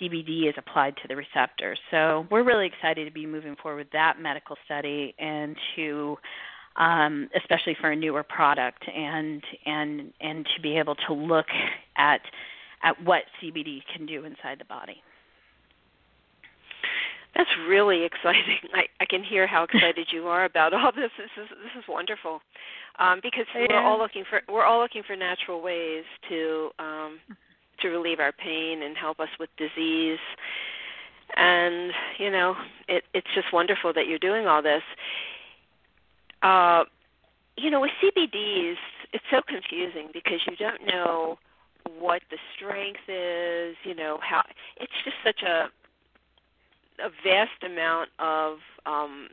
[0.00, 1.76] CBD is applied to the receptor.
[1.90, 6.16] So we're really excited to be moving forward with that medical study and to
[6.76, 11.46] um, especially for a newer product and and and to be able to look
[11.96, 12.20] at
[12.82, 15.02] at what CBD can do inside the body.
[17.34, 18.58] That's really exciting.
[18.74, 21.10] I, I can hear how excited you are about all this.
[21.18, 22.40] This is this is wonderful,
[22.98, 23.66] um, because yeah.
[23.68, 27.18] we're all looking for we're all looking for natural ways to um,
[27.82, 30.18] to relieve our pain and help us with disease.
[31.36, 32.56] And you know,
[32.88, 34.82] it, it's just wonderful that you're doing all this.
[36.42, 36.84] Uh,
[37.56, 38.76] you know, with CBDs,
[39.12, 41.38] it's so confusing because you don't know
[41.98, 43.76] what the strength is.
[43.84, 44.42] You know how
[44.76, 45.68] it's just such a
[47.04, 49.28] a vast amount of um,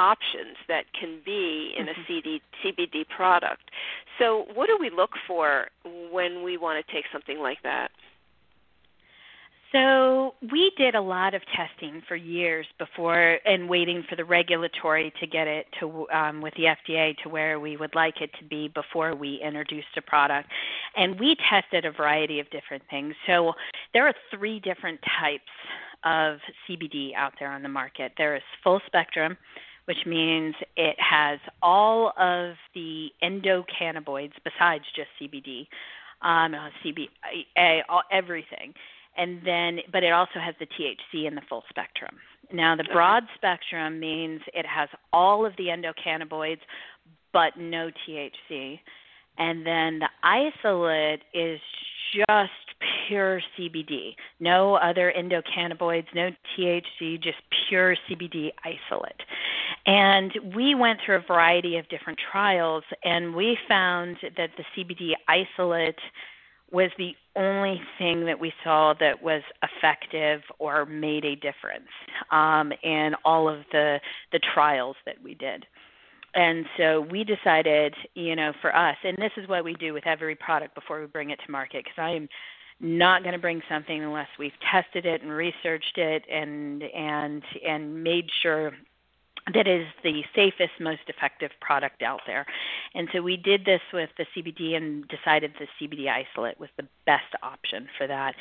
[0.00, 2.02] options that can be in a mm-hmm.
[2.08, 3.70] CD, CBD product.
[4.18, 5.66] So, what do we look for
[6.10, 7.90] when we want to take something like that?
[9.72, 15.12] So we did a lot of testing for years before, and waiting for the regulatory
[15.20, 18.44] to get it to um, with the FDA to where we would like it to
[18.44, 20.48] be before we introduced a product.
[20.96, 23.14] And we tested a variety of different things.
[23.28, 23.52] So
[23.94, 25.44] there are three different types
[26.04, 28.12] of CBD out there on the market.
[28.18, 29.36] There is full spectrum,
[29.90, 35.66] which means it has all of the endocannabinoids besides just CBD,
[36.22, 38.72] um, CBA, all, everything.
[39.16, 42.14] And then, but it also has the THC in the full spectrum.
[42.52, 46.60] Now, the broad spectrum means it has all of the endocannabinoids,
[47.32, 48.78] but no THC.
[49.38, 51.60] And then the isolate is
[52.14, 52.50] just
[53.08, 57.38] pure CBD, no other endocannabinoids, no THC, just
[57.68, 59.20] pure CBD isolate.
[59.86, 65.12] And we went through a variety of different trials, and we found that the CBD
[65.28, 65.98] isolate
[66.72, 71.88] was the only thing that we saw that was effective or made a difference
[72.30, 73.98] um, in all of the
[74.32, 75.66] the trials that we did
[76.34, 80.06] and so we decided, you know, for us, and this is what we do with
[80.06, 82.28] every product before we bring it to market, because I am
[82.80, 88.02] not going to bring something unless we've tested it and researched it and and and
[88.02, 88.72] made sure
[89.54, 92.46] that is the safest, most effective product out there.
[92.94, 96.86] And so we did this with the CBD and decided the CBD isolate was the
[97.06, 98.34] best option for that.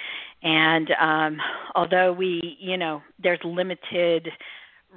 [0.43, 1.37] And um,
[1.75, 4.29] although we, you know, there's limited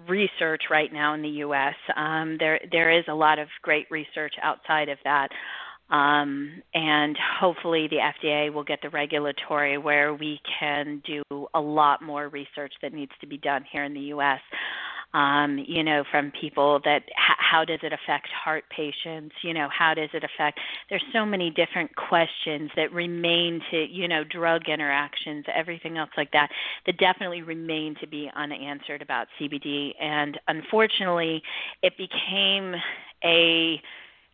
[0.08, 1.74] research right now in the U.S.
[1.96, 5.28] Um, there there is a lot of great research outside of that.
[5.90, 12.00] Um, and hopefully the FDA will get the regulatory where we can do a lot
[12.00, 14.40] more research that needs to be done here in the U.S
[15.14, 19.34] um, you know, from people that h- how does it affect heart patients?
[19.42, 20.58] You know, how does it affect?
[20.88, 26.30] There's so many different questions that remain to, you know, drug interactions, everything else like
[26.32, 26.48] that,
[26.86, 29.92] that definitely remain to be unanswered about CBD.
[30.00, 31.42] And unfortunately,
[31.82, 32.74] it became
[33.24, 33.80] a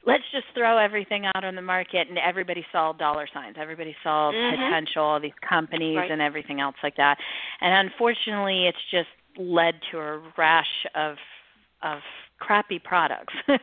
[0.06, 4.30] let's just throw everything out on the market and everybody saw dollar signs everybody saw
[4.30, 4.56] mm-hmm.
[4.56, 6.10] potential all these companies right.
[6.10, 7.18] and everything else like that
[7.60, 11.16] and unfortunately it's just led to a rash of
[11.82, 12.00] of
[12.40, 13.32] crappy products.
[13.46, 13.54] so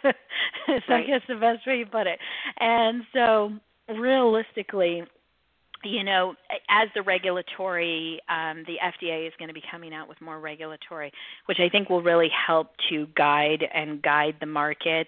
[0.66, 0.82] right.
[0.90, 2.20] I guess the best way you put it.
[2.60, 3.52] And so
[3.90, 5.04] realistically,
[5.84, 6.34] you know,
[6.70, 11.12] as the regulatory, um, the FDA is going to be coming out with more regulatory,
[11.46, 15.08] which I think will really help to guide and guide the market.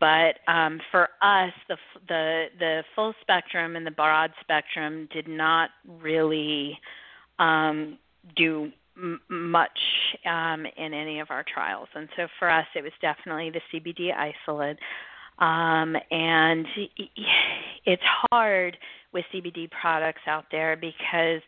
[0.00, 1.76] But um, for us, the
[2.08, 6.78] the the full spectrum and the broad spectrum did not really
[7.38, 7.98] um,
[8.36, 9.78] do m- much
[10.26, 11.88] um, in any of our trials.
[11.94, 14.78] And so for us, it was definitely the CBD isolate.
[15.38, 16.66] Um, and
[17.86, 18.76] it's hard
[19.12, 21.42] with CBD products out there because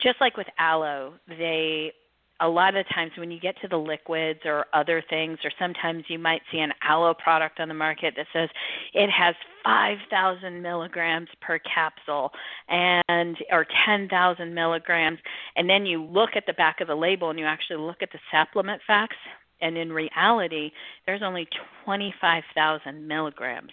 [0.00, 1.92] just like with aloe, they
[2.40, 6.04] a lot of times when you get to the liquids or other things, or sometimes
[6.08, 8.50] you might see an aloe product on the market that says
[8.92, 12.30] it has 5,000 milligrams per capsule
[12.68, 15.18] and or 10,000 milligrams,
[15.56, 18.12] and then you look at the back of the label and you actually look at
[18.12, 19.16] the supplement facts,
[19.60, 20.70] and in reality,
[21.06, 21.48] there's only
[21.84, 23.72] 25,000 milligrams,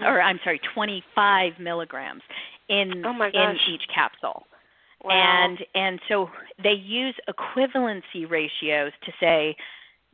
[0.00, 2.22] or I'm sorry, 25 milligrams
[2.68, 4.46] in oh in each capsule.
[5.04, 5.10] Wow.
[5.12, 6.28] And and so
[6.62, 9.56] they use equivalency ratios to say,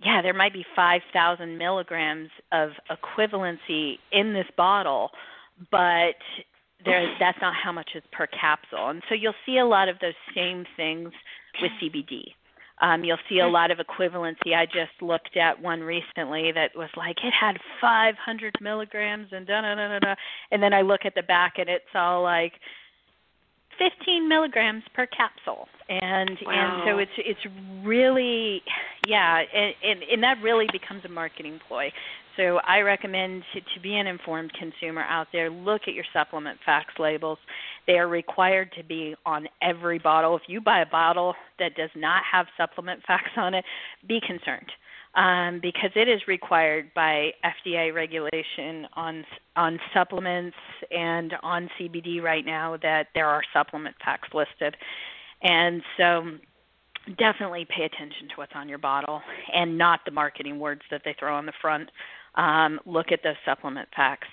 [0.05, 5.11] yeah, there might be 5,000 milligrams of equivalency in this bottle,
[5.70, 6.16] but
[6.85, 8.91] there that's not how much is per capsule.
[8.91, 11.11] And so you'll see a lot of those same things
[11.62, 12.24] with CBD.
[12.82, 14.55] Um, you'll see a lot of equivalency.
[14.55, 19.62] I just looked at one recently that was like it had 500 milligrams and da
[19.62, 20.14] da da da da,
[20.51, 22.55] and then I look at the back and it's all like
[23.79, 26.53] 15 milligrams per capsule, and wow.
[26.53, 27.55] and so it's it's
[27.85, 28.62] really
[29.07, 31.91] yeah, and, and and that really becomes a marketing ploy.
[32.37, 35.51] So I recommend to, to be an informed consumer out there.
[35.51, 37.39] Look at your supplement facts labels.
[37.87, 40.35] They are required to be on every bottle.
[40.37, 43.64] If you buy a bottle that does not have supplement facts on it,
[44.09, 44.70] be concerned.
[45.17, 50.57] Um, because it is required by FDA regulation on on supplements
[50.91, 54.77] and on CBD right now that there are supplement facts listed,
[55.41, 56.33] and so
[57.17, 59.21] definitely pay attention to what's on your bottle
[59.55, 61.91] and not the marketing words that they throw on the front
[62.35, 64.29] um, look at those supplement facts.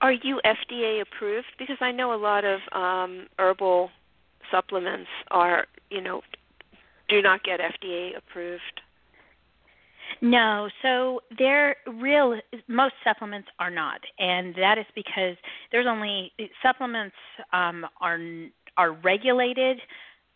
[0.00, 1.46] Are you FDA approved?
[1.58, 3.90] Because I know a lot of um, herbal
[4.50, 6.22] supplements are, you know,
[7.08, 8.80] do not get FDA approved.
[10.22, 12.38] No, so they're real.
[12.68, 15.36] Most supplements are not, and that is because
[15.72, 17.16] there's only supplements
[17.52, 18.18] um, are
[18.78, 19.78] are regulated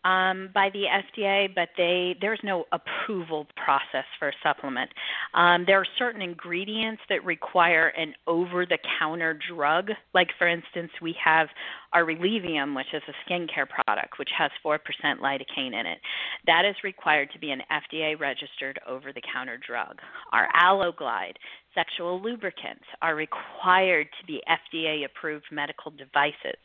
[0.03, 4.89] um, by the FDA, but they there's no approval process for a supplement.
[5.33, 9.89] Um, there are certain ingredients that require an over-the-counter drug.
[10.13, 11.47] Like for instance, we have
[11.93, 15.99] our Releveum, which is a skincare product, which has four percent lidocaine in it.
[16.47, 19.99] That is required to be an FDA-registered over-the-counter drug.
[20.31, 21.35] Our AloeGlide
[21.75, 26.59] sexual lubricants are required to be FDA-approved medical devices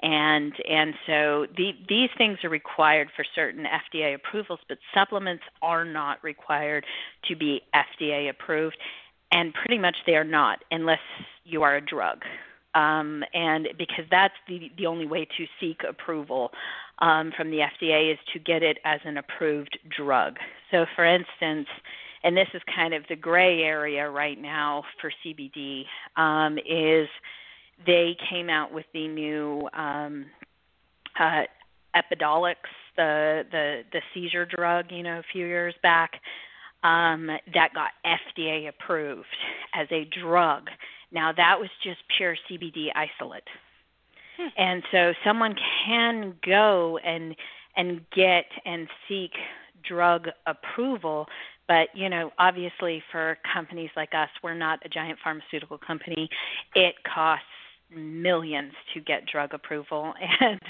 [0.00, 5.84] and and so the, these things are required for certain FDA approvals, but supplements are
[5.84, 6.84] not required
[7.28, 8.76] to be FDA approved,
[9.32, 11.00] and pretty much they are not unless
[11.44, 12.22] you are a drug.
[12.74, 16.52] Um, and because that's the the only way to seek approval
[17.00, 20.36] um, from the FDA is to get it as an approved drug.
[20.70, 21.66] So, for instance,
[22.22, 25.84] and this is kind of the gray area right now for CBD
[26.16, 27.08] um, is
[27.86, 30.26] they came out with the new um,
[31.18, 31.42] uh,
[31.94, 32.56] Epidiolex,
[32.96, 36.12] the the the seizure drug, you know, a few years back,
[36.82, 39.26] um, that got FDA approved
[39.74, 40.68] as a drug.
[41.12, 43.44] Now that was just pure CBD isolate,
[44.36, 44.48] hmm.
[44.56, 45.54] and so someone
[45.86, 47.34] can go and
[47.76, 49.32] and get and seek
[49.86, 51.26] drug approval
[51.68, 56.28] but you know obviously for companies like us we're not a giant pharmaceutical company
[56.74, 57.44] it costs
[57.94, 60.60] millions to get drug approval and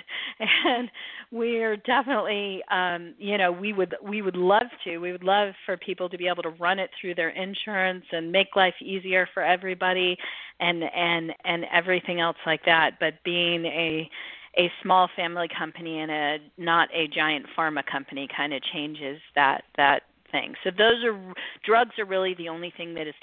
[0.41, 0.91] and
[1.33, 5.77] we're definitely um you know we would we would love to we would love for
[5.77, 9.43] people to be able to run it through their insurance and make life easier for
[9.43, 10.17] everybody
[10.61, 14.09] and and and everything else like that but being a
[14.57, 19.65] a small family company and a not a giant pharma company kind of changes that
[19.77, 20.55] that thing.
[20.65, 23.15] So those are drugs are really the only thing that is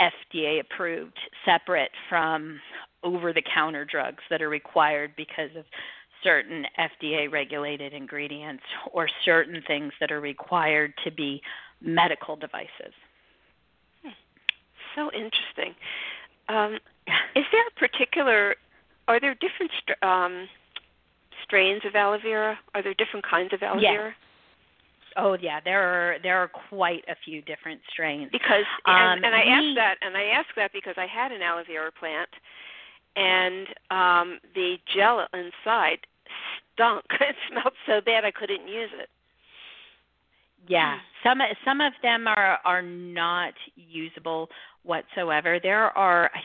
[0.00, 2.58] FDA approved, separate from
[3.02, 5.64] over the counter drugs that are required because of
[6.22, 11.40] certain FDA regulated ingredients or certain things that are required to be
[11.80, 12.92] medical devices.
[14.96, 15.74] So interesting.
[16.48, 16.74] Um,
[17.36, 18.56] is there a particular,
[19.08, 19.70] are there different
[20.02, 20.48] um,
[21.44, 22.58] strains of aloe vera?
[22.74, 24.14] Are there different kinds of aloe vera?
[25.16, 28.30] Oh yeah, there are there are quite a few different strains.
[28.32, 31.42] Because and, um, and I asked that and I asked that because I had an
[31.42, 32.28] aloe vera plant
[33.16, 35.98] and um the gel inside
[36.72, 37.04] stunk.
[37.20, 39.08] it smelled so bad I couldn't use it.
[40.68, 44.48] Yeah, some some of them are are not usable
[44.82, 45.58] whatsoever.
[45.62, 46.40] There are I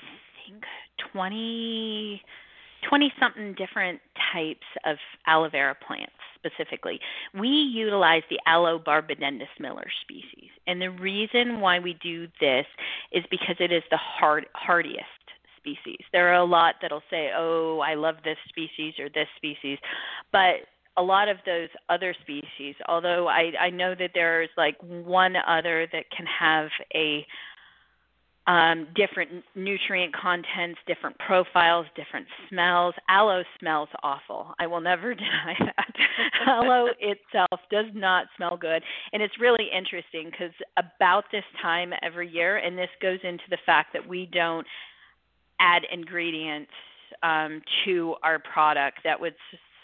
[0.47, 0.63] think
[1.11, 2.21] 20
[2.89, 3.99] 20 something different
[4.33, 4.97] types of
[5.27, 6.13] aloe vera plants
[6.45, 6.99] specifically.
[7.33, 10.49] We utilize the Aloe barbadensis Miller species.
[10.67, 12.65] And the reason why we do this
[13.11, 15.03] is because it is the hard, hardiest
[15.57, 15.99] species.
[16.11, 19.79] There are a lot that'll say, "Oh, I love this species or this species,"
[20.31, 20.67] but
[20.97, 25.87] a lot of those other species, although I, I know that there's like one other
[25.91, 27.25] that can have a
[28.47, 32.93] um, different nutrient contents, different profiles, different smells.
[33.09, 34.53] Aloe smells awful.
[34.59, 35.93] I will never deny that.
[36.47, 38.83] Aloe itself does not smell good.
[39.13, 43.57] And it's really interesting because about this time every year, and this goes into the
[43.65, 44.67] fact that we don't
[45.59, 46.71] add ingredients
[47.23, 49.35] um, to our product that would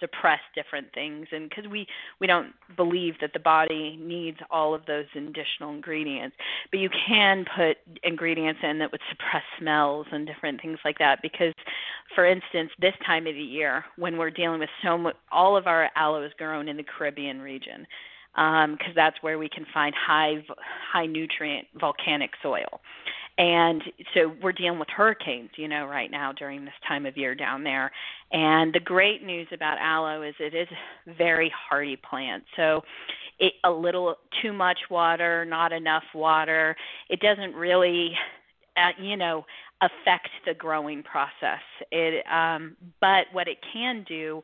[0.02, 1.28] suppress different things.
[1.32, 1.88] And because we
[2.20, 6.36] we don't believe that the body needs all of those additional ingredients.
[6.72, 11.20] But you can put ingredients in that would suppress smells and different things like that.
[11.22, 11.54] Because
[12.16, 15.68] for instance this time of the year when we're dealing with so much all of
[15.68, 17.86] our aloe is grown in the caribbean region
[18.34, 20.44] because um, that's where we can find high
[20.92, 22.82] high nutrient volcanic soil
[23.38, 23.82] and
[24.14, 27.64] so we're dealing with hurricanes you know right now during this time of year down
[27.64, 27.92] there.
[28.32, 30.68] And the great news about aloe is it is
[31.08, 32.44] a very hardy plant.
[32.56, 32.82] So
[33.40, 36.76] it, a little too much water not enough water
[37.10, 38.12] it doesn't really
[38.78, 39.46] uh, you know
[39.82, 41.62] affect the growing process.
[41.92, 44.42] It um but what it can do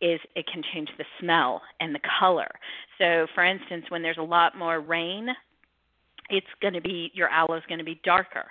[0.00, 2.48] is it can change the smell and the color.
[2.98, 5.28] So, for instance, when there's a lot more rain,
[6.30, 8.46] it's going to be your aloe is going to be darker.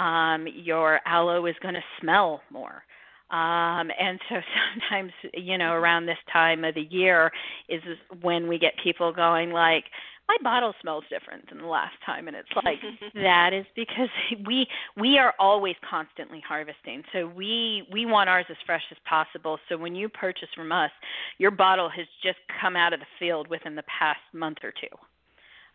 [0.00, 2.82] Um, your aloe is going to smell more.
[3.30, 4.36] Um, and so
[4.72, 7.30] sometimes, you know, around this time of the year
[7.68, 7.82] is
[8.20, 9.84] when we get people going like,
[10.28, 12.78] my bottle smells different than the last time and it's like
[13.14, 14.08] that is because
[14.46, 14.66] we
[14.96, 19.76] we are always constantly harvesting so we we want ours as fresh as possible so
[19.76, 20.90] when you purchase from us
[21.38, 24.96] your bottle has just come out of the field within the past month or two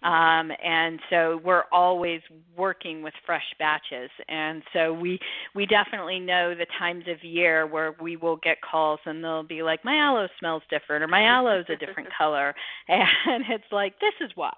[0.07, 2.21] um, and so we're always
[2.55, 4.09] working with fresh batches.
[4.29, 5.19] And so we
[5.53, 9.63] we definitely know the times of year where we will get calls and they'll be
[9.63, 12.55] like my aloe smells different or my aloe is a different color.
[12.87, 14.53] And it's like this is why.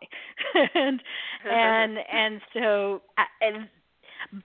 [0.76, 1.02] And
[1.50, 3.02] and and so
[3.42, 3.68] and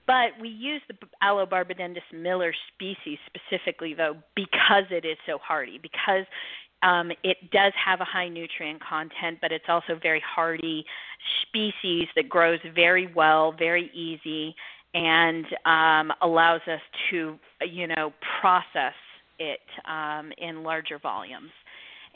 [0.07, 5.79] but we use the Aloe barbadensis Miller species specifically, though, because it is so hardy,
[5.79, 6.25] because
[6.85, 10.85] um, it does have a high nutrient content, but it's also very hardy
[11.43, 14.55] species that grows very well, very easy,
[14.93, 16.81] and um, allows us
[17.11, 18.95] to, you know, process
[19.39, 21.51] it um, in larger volumes.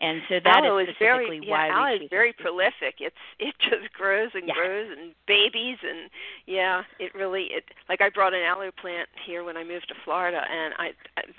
[0.01, 2.97] And so that aloe is, is very why yeah, aloe is very prolific.
[3.01, 4.55] It's it just grows and yeah.
[4.55, 6.09] grows and babies and
[6.47, 9.95] yeah, it really it like I brought an aloe plant here when I moved to
[10.05, 10.91] Florida and I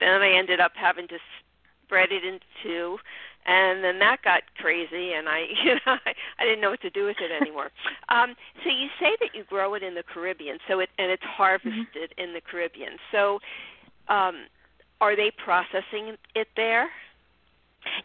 [0.01, 1.17] then I ended up having to
[1.89, 2.97] spread it in two
[3.45, 6.89] and then that got crazy and i you know i, I didn't know what to
[6.89, 7.71] do with it anymore.
[8.09, 11.23] Um so you say that you grow it in the caribbean so it and it's
[11.23, 12.21] harvested mm-hmm.
[12.21, 12.97] in the caribbean.
[13.11, 13.39] So
[14.07, 14.45] um
[15.01, 16.89] are they processing it there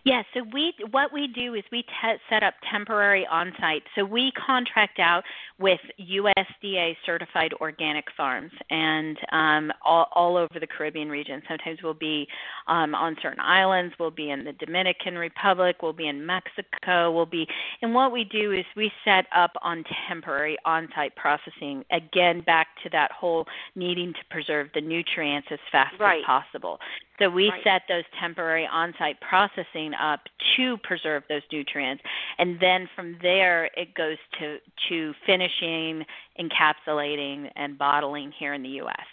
[0.05, 3.83] Yes, so we what we do is we te- set up temporary on-site.
[3.95, 5.25] So we contract out
[5.59, 11.43] with USDA certified organic farms and um, all, all over the Caribbean region.
[11.49, 12.27] Sometimes we'll be
[12.67, 17.25] um, on certain islands, we'll be in the Dominican Republic, we'll be in Mexico, we'll
[17.27, 17.47] be.
[17.83, 21.85] And what we do is we set up on temporary on-site processing.
[21.93, 26.21] Again, back to that whole needing to preserve the nutrients as fast right.
[26.21, 26.79] as possible.
[27.19, 27.61] So we right.
[27.63, 30.21] set those temporary on-site processing up
[30.57, 32.03] to preserve those nutrients,
[32.39, 34.59] and then from there it goes to
[34.89, 36.05] to finishing,
[36.41, 39.07] encapsulating, and bottling here in the U.S.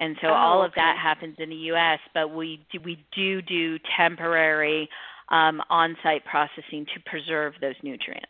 [0.00, 0.80] And so oh, all of okay.
[0.80, 4.88] that happens in the U.S., but we do, we do do temporary
[5.28, 8.26] um, on-site processing to preserve those nutrients.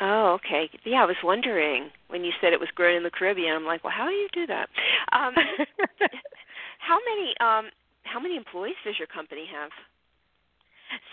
[0.00, 0.68] Oh, okay.
[0.84, 3.54] Yeah, I was wondering when you said it was grown in the Caribbean.
[3.54, 4.68] I'm like, well, how do you do that?
[5.12, 5.34] Um,
[6.78, 7.70] how many um,
[8.04, 9.70] how many employees does your company have?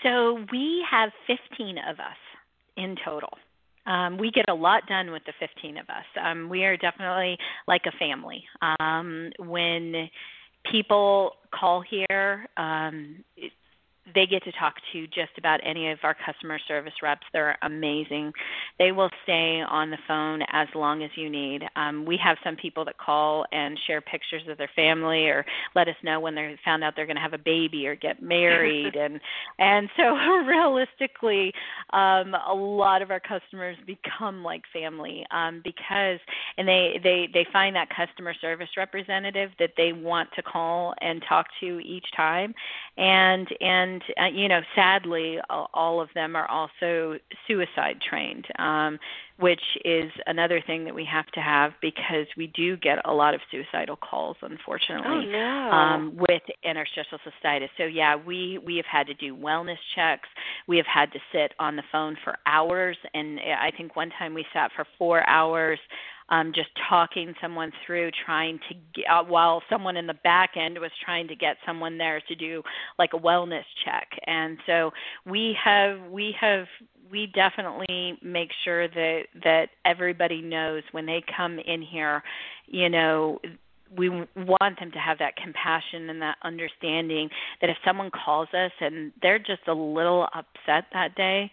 [0.02, 2.20] So we have 15 of us
[2.76, 3.30] in total.
[3.86, 6.04] Um, we get a lot done with the 15 of us.
[6.20, 7.36] Um, we are definitely
[7.66, 8.44] like a family.
[8.78, 10.08] Um, when
[10.70, 13.52] people call here, um, it,
[14.14, 17.26] they get to talk to just about any of our customer service reps.
[17.32, 18.32] They're amazing.
[18.78, 21.62] They will stay on the phone as long as you need.
[21.76, 25.44] Um, we have some people that call and share pictures of their family or
[25.76, 28.22] let us know when they found out they're going to have a baby or get
[28.22, 29.20] married, and
[29.58, 30.14] and so
[30.46, 31.52] realistically,
[31.92, 36.18] um, a lot of our customers become like family um, because
[36.58, 41.22] and they they they find that customer service representative that they want to call and
[41.28, 42.54] talk to each time,
[42.96, 45.38] and and and uh, you know sadly
[45.74, 48.98] all of them are also suicide trained um,
[49.38, 53.34] which is another thing that we have to have because we do get a lot
[53.34, 55.70] of suicidal calls unfortunately oh, no.
[55.70, 57.68] um, with interstitial cystitis.
[57.76, 60.28] So yeah we we have had to do wellness checks.
[60.66, 62.96] We have had to sit on the phone for hours.
[63.14, 65.78] And i think one time we sat for four hours
[66.32, 70.78] um, just talking someone through, trying to get, uh, while someone in the back end
[70.78, 72.62] was trying to get someone there to do
[72.98, 74.08] like a wellness check.
[74.26, 74.90] And so
[75.26, 76.64] we have we have
[77.10, 82.22] we definitely make sure that that everybody knows when they come in here,
[82.66, 83.38] you know,
[83.94, 87.28] we want them to have that compassion and that understanding
[87.60, 91.50] that if someone calls us and they're just a little upset that day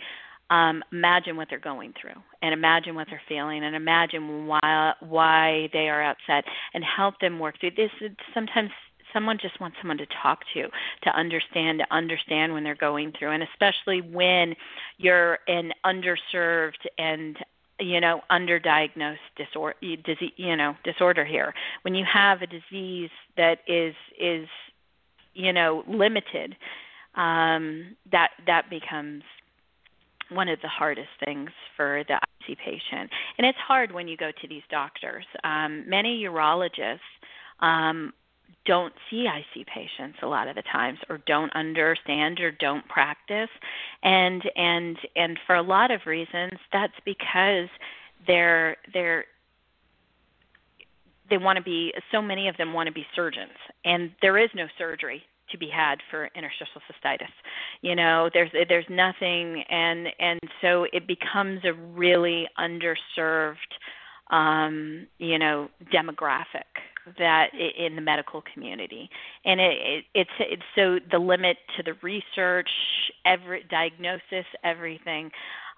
[0.49, 5.69] um, imagine what they're going through and imagine what they're feeling and imagine why why
[5.73, 6.43] they are upset
[6.73, 7.71] and help them work through.
[7.71, 7.91] This
[8.33, 8.71] sometimes
[9.13, 10.67] someone just wants someone to talk to
[11.03, 13.31] to understand to understand when they're going through.
[13.31, 14.55] And especially when
[14.97, 17.37] you're an underserved and
[17.79, 21.53] you know underdiagnosed disorder you know disorder here.
[21.83, 24.47] When you have a disease that is is
[25.33, 26.55] you know limited
[27.15, 29.23] um that that becomes
[30.29, 33.09] one of the hardest things for the IC patient.
[33.37, 35.25] And it's hard when you go to these doctors.
[35.43, 36.99] Um, many urologists
[37.59, 38.13] um,
[38.65, 43.49] don't see IC patients a lot of the times or don't understand or don't practice
[44.03, 47.67] and and and for a lot of reasons that's because
[48.27, 49.25] they're they're
[51.29, 54.49] they want to be so many of them want to be surgeons and there is
[54.53, 57.31] no surgery to be had for interstitial cystitis.
[57.81, 63.55] You know, there's there's nothing, and and so it becomes a really underserved,
[64.31, 66.69] um, you know, demographic
[67.17, 69.09] that in the medical community,
[69.45, 72.69] and it, it, it's it's so the limit to the research,
[73.25, 75.31] every diagnosis, everything.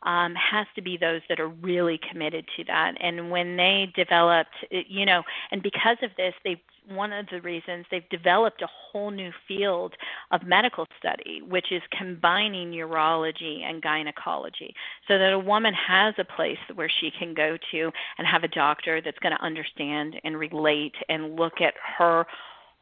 [0.03, 2.95] Um, has to be those that are really committed to that.
[2.99, 5.21] And when they developed, you know,
[5.51, 6.57] and because of this, they've
[6.89, 9.93] one of the reasons they've developed a whole new field
[10.31, 14.73] of medical study, which is combining urology and gynecology,
[15.07, 18.47] so that a woman has a place where she can go to and have a
[18.47, 22.25] doctor that's going to understand and relate and look at her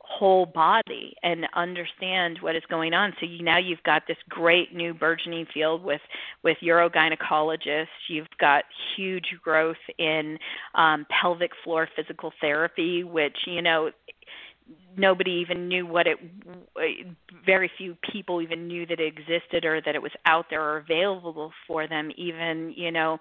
[0.09, 3.13] whole body and understand what is going on.
[3.19, 6.01] So you, now you've got this great new burgeoning field with
[6.43, 7.85] with urogynecologists.
[8.07, 8.63] You've got
[8.95, 10.37] huge growth in
[10.73, 13.91] um, pelvic floor physical therapy, which you know
[14.97, 16.17] nobody even knew what it
[17.45, 20.77] very few people even knew that it existed or that it was out there or
[20.77, 23.17] available for them even you know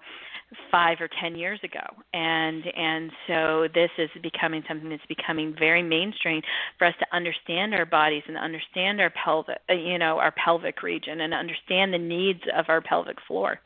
[0.71, 5.83] five or ten years ago and and so this is becoming something that's becoming very
[5.83, 6.41] mainstream
[6.77, 11.21] for us to understand our bodies and understand our pelvic you know our pelvic region
[11.21, 13.59] and understand the needs of our pelvic floor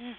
[0.00, 0.14] mm.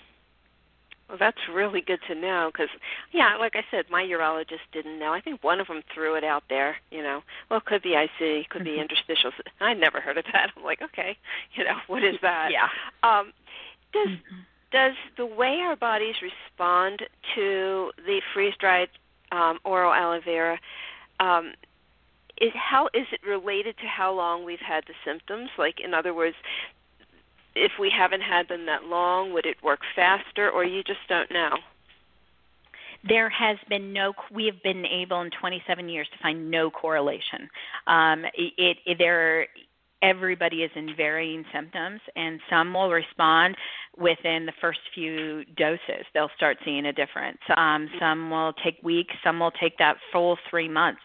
[1.09, 2.69] Well, that's really good to know because,
[3.11, 5.11] yeah, like I said, my urologist didn't know.
[5.11, 6.77] I think one of them threw it out there.
[6.91, 8.81] You know, well, it could be IC, could be mm-hmm.
[8.81, 9.31] interstitial.
[9.59, 10.51] I never heard of that.
[10.55, 11.17] I'm like, okay,
[11.55, 12.51] you know, what is that?
[12.51, 12.67] Yeah.
[13.01, 13.33] Um,
[13.91, 14.39] does mm-hmm.
[14.71, 17.01] does the way our bodies respond
[17.35, 18.89] to the freeze dried
[19.31, 20.59] um, oral aloe vera
[21.19, 21.53] um,
[22.39, 25.49] is how is it related to how long we've had the symptoms?
[25.57, 26.35] Like, in other words,
[27.55, 31.31] if we haven't had them that long, would it work faster, or you just don't
[31.31, 31.57] know?
[33.07, 37.49] there has been no we have been able in 27 years to find no correlation.
[37.87, 39.47] Um, it, it there
[40.01, 43.55] everybody is in varying symptoms and some will respond
[43.97, 46.05] within the first few doses.
[46.13, 47.39] They'll start seeing a difference.
[47.55, 51.01] Um, some will take weeks some will take that full three months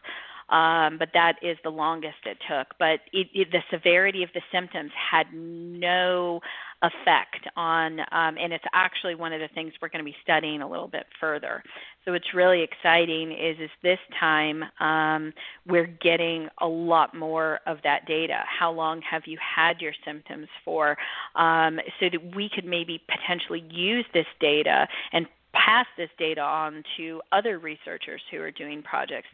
[0.49, 2.69] um, but that is the longest it took.
[2.79, 6.41] But it, it, the severity of the symptoms had no
[6.83, 10.61] effect on, um, and it's actually one of the things we're going to be studying
[10.61, 11.63] a little bit further.
[12.05, 15.33] So what's really exciting is is this time um,
[15.67, 18.41] we're getting a lot more of that data.
[18.47, 20.97] How long have you had your symptoms for?
[21.37, 26.83] Um, so that we could maybe potentially use this data and pass this data on
[26.97, 29.29] to other researchers who are doing projects.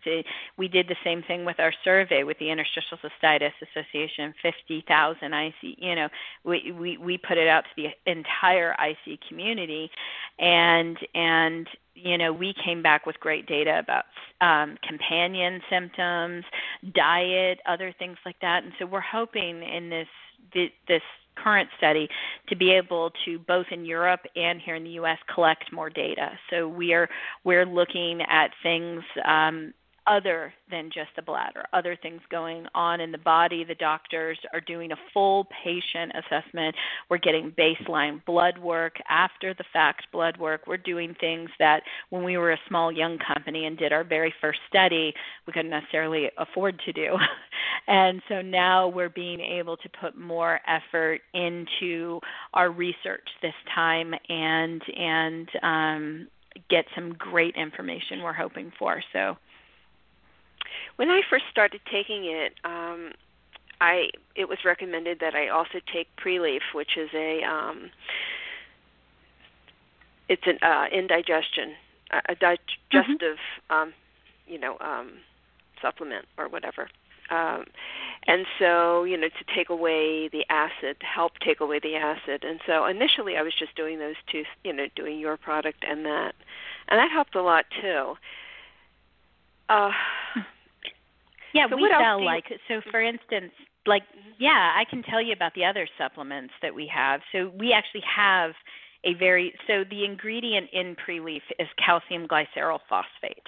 [0.57, 5.55] We did the same thing with our survey with the Interstitial Cystitis Association, 50,000 IC.
[5.79, 6.09] You know,
[6.45, 9.91] we, we we put it out to the entire IC community,
[10.39, 14.05] and and you know we came back with great data about
[14.41, 16.45] um, companion symptoms,
[16.95, 20.09] diet, other things like that, and so we're hoping in this
[20.87, 21.03] this
[21.43, 22.09] current study
[22.49, 25.19] to be able to both in Europe and here in the U.S.
[25.35, 26.31] collect more data.
[26.51, 27.09] So we are
[27.45, 29.73] we're looking at things um,
[30.11, 33.63] other than just the bladder, other things going on in the body.
[33.63, 36.75] The doctors are doing a full patient assessment.
[37.09, 40.63] We're getting baseline blood work, after the fact blood work.
[40.67, 44.35] We're doing things that when we were a small young company and did our very
[44.41, 45.15] first study,
[45.47, 47.15] we couldn't necessarily afford to do.
[47.87, 52.19] and so now we're being able to put more effort into
[52.55, 56.29] our research this time and and um,
[56.69, 59.01] get some great information we're hoping for.
[59.13, 59.37] So
[60.97, 63.13] when I first started taking it, um,
[63.81, 67.91] I it was recommended that I also take Prelief, which is a um,
[70.29, 71.75] it's an uh, indigestion,
[72.29, 73.39] a digestive,
[73.71, 73.75] mm-hmm.
[73.75, 73.93] um,
[74.47, 75.15] you know, um,
[75.83, 76.89] supplement or whatever.
[77.31, 77.65] Um,
[78.27, 82.45] and so, you know, to take away the acid, to help take away the acid.
[82.45, 86.05] And so initially I was just doing those two, you know, doing your product and
[86.05, 86.35] that.
[86.89, 88.15] And that helped a lot too.
[89.69, 89.93] Uh,
[91.55, 92.27] yeah, so we sell you...
[92.27, 93.53] like so for instance,
[93.87, 94.31] like mm-hmm.
[94.39, 97.21] yeah, I can tell you about the other supplements that we have.
[97.33, 98.53] So we actually have
[99.05, 103.47] a very so the ingredient in Prelief is calcium glycerol phosphate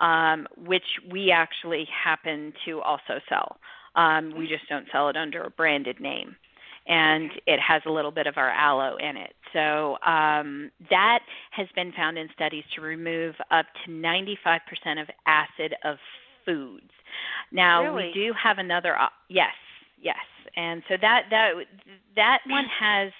[0.00, 3.58] um, which we actually happen to also sell.
[3.94, 6.36] Um, we just don't sell it under a branded name.
[6.86, 9.34] And it has a little bit of our aloe in it.
[9.52, 11.20] So um, that
[11.50, 14.58] has been found in studies to remove up to 95%
[15.00, 15.98] of acid of
[16.50, 16.90] foods.
[17.52, 18.06] Now really?
[18.06, 18.98] we do have another.
[18.98, 19.54] Uh, yes,
[20.00, 20.16] yes,
[20.56, 21.52] and so that that
[22.16, 23.12] that one has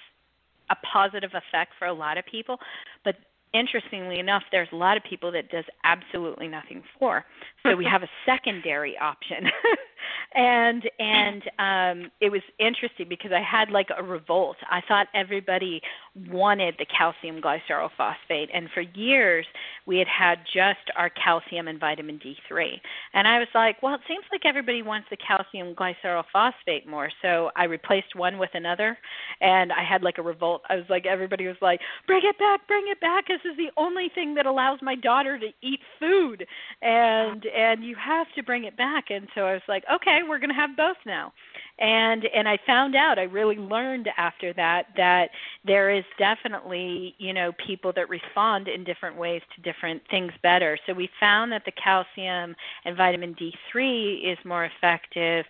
[0.69, 2.57] a positive effect for a lot of people,
[3.03, 3.15] but
[3.53, 7.25] interestingly enough, there's a lot of people that does absolutely nothing for.
[7.63, 9.45] So we have a secondary option.
[10.33, 14.57] and and um it was interesting because I had like a revolt.
[14.69, 15.81] I thought everybody
[16.29, 19.45] wanted the calcium glycerol phosphate and for years
[19.85, 22.73] we had had just our calcium and vitamin D3.
[23.13, 27.09] And I was like, well, it seems like everybody wants the calcium glycerol phosphate more.
[27.21, 28.97] So I replaced one with another
[29.39, 30.61] and I had like a revolt.
[30.69, 33.27] I was like everybody was like, "Bring it back, bring it back.
[33.27, 36.45] This is the only thing that allows my daughter to eat food."
[36.81, 39.05] And and you have to bring it back.
[39.09, 41.33] And so I was like, "Okay, we're going to have both now."
[41.81, 45.29] And and I found out I really learned after that that
[45.65, 50.77] there is definitely, you know, people that respond in different ways to different things better.
[50.85, 52.55] So we found that the calcium
[52.85, 55.45] and vitamin D3 is more effective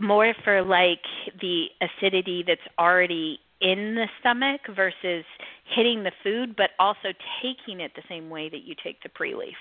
[0.00, 1.02] more for like
[1.40, 5.24] the acidity that's already in the stomach versus
[5.74, 7.12] hitting the food, but also
[7.42, 9.56] taking it the same way that you take the Prelief.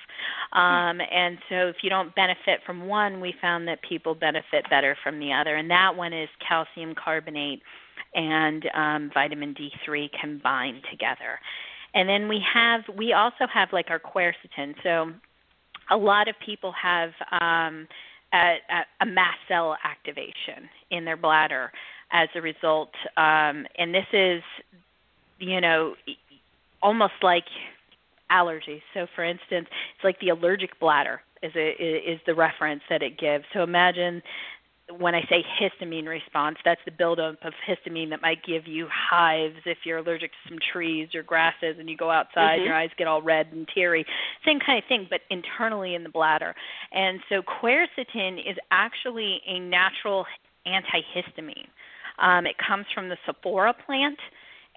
[0.54, 4.98] Um, and so, if you don't benefit from one, we found that people benefit better
[5.04, 7.62] from the other, and that one is calcium carbonate
[8.16, 11.40] and um, vitamin D3 combined together.
[11.94, 14.74] And then we have, we also have like our quercetin.
[14.84, 15.12] So,
[15.92, 17.88] a lot of people have um,
[18.34, 18.58] a,
[19.02, 21.72] a mast cell activation in their bladder
[22.12, 22.92] as a result.
[23.18, 24.42] Um, and this is,
[25.40, 25.96] you know,
[26.82, 27.46] almost like
[28.32, 28.82] allergies.
[28.94, 33.18] So, for instance, it's like the allergic bladder is a, is the reference that it
[33.18, 33.46] gives.
[33.54, 34.22] So imagine
[34.98, 39.58] when I say histamine response, that's the buildup of histamine that might give you hives
[39.66, 42.66] if you're allergic to some trees or grasses and you go outside, mm-hmm.
[42.66, 44.06] your eyes get all red and teary.
[44.46, 46.56] Same kind of thing, but internally in the bladder.
[46.92, 50.26] And so quercetin is actually a natural
[50.68, 51.68] antihistamine.
[52.18, 54.20] Um, it comes from the Sophora plant.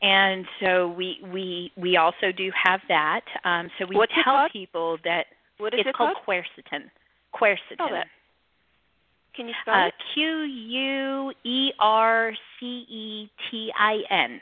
[0.03, 3.21] And so we we we also do have that.
[3.45, 5.27] Um, so we What's tell people that
[5.59, 6.45] what is it's it called, called?
[6.45, 6.91] quercetin.
[7.33, 8.03] Quercetin.
[9.35, 9.95] Can you spell Uh, it?
[10.13, 14.41] Q U E R C E T I N.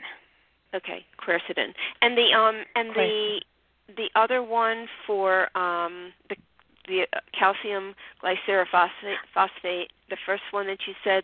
[0.73, 1.73] Okay, quercetin.
[2.01, 3.41] And the um and the
[3.95, 6.35] the other one for um the
[6.87, 7.05] the
[7.37, 7.93] calcium
[8.23, 11.23] glycerophosphate phosphate, the first one that you said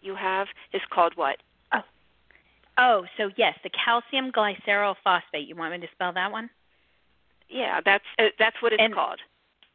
[0.00, 1.36] you have is called what?
[2.80, 5.46] Oh, so yes, the calcium glycerol phosphate.
[5.46, 6.48] You want me to spell that one?
[7.48, 9.20] Yeah, that's uh, that's what it's And- called.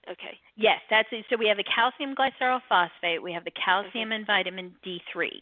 [0.09, 0.37] Okay.
[0.55, 1.25] Yes, that's it.
[1.29, 3.21] So we have the calcium glycerol phosphate.
[3.21, 4.15] We have the calcium Mhm.
[4.15, 5.41] and vitamin D3,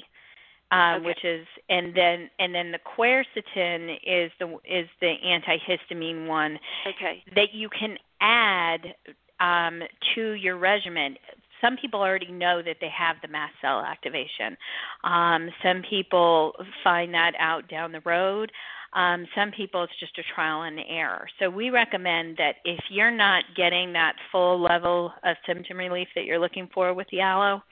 [0.71, 1.05] um, Okay.
[1.05, 7.23] which is, and then and then the quercetin is the is the antihistamine one Okay.
[7.35, 8.95] that you can add
[9.39, 9.83] um,
[10.15, 11.17] to your regimen.
[11.63, 14.57] Some people already know that they have the mast cell activation.
[15.03, 16.53] Um, some people
[16.83, 18.51] find that out down the road.
[18.93, 21.27] Um, some people it's just a trial and error.
[21.39, 26.25] So we recommend that if you're not getting that full level of symptom relief that
[26.25, 27.63] you're looking for with the aloe,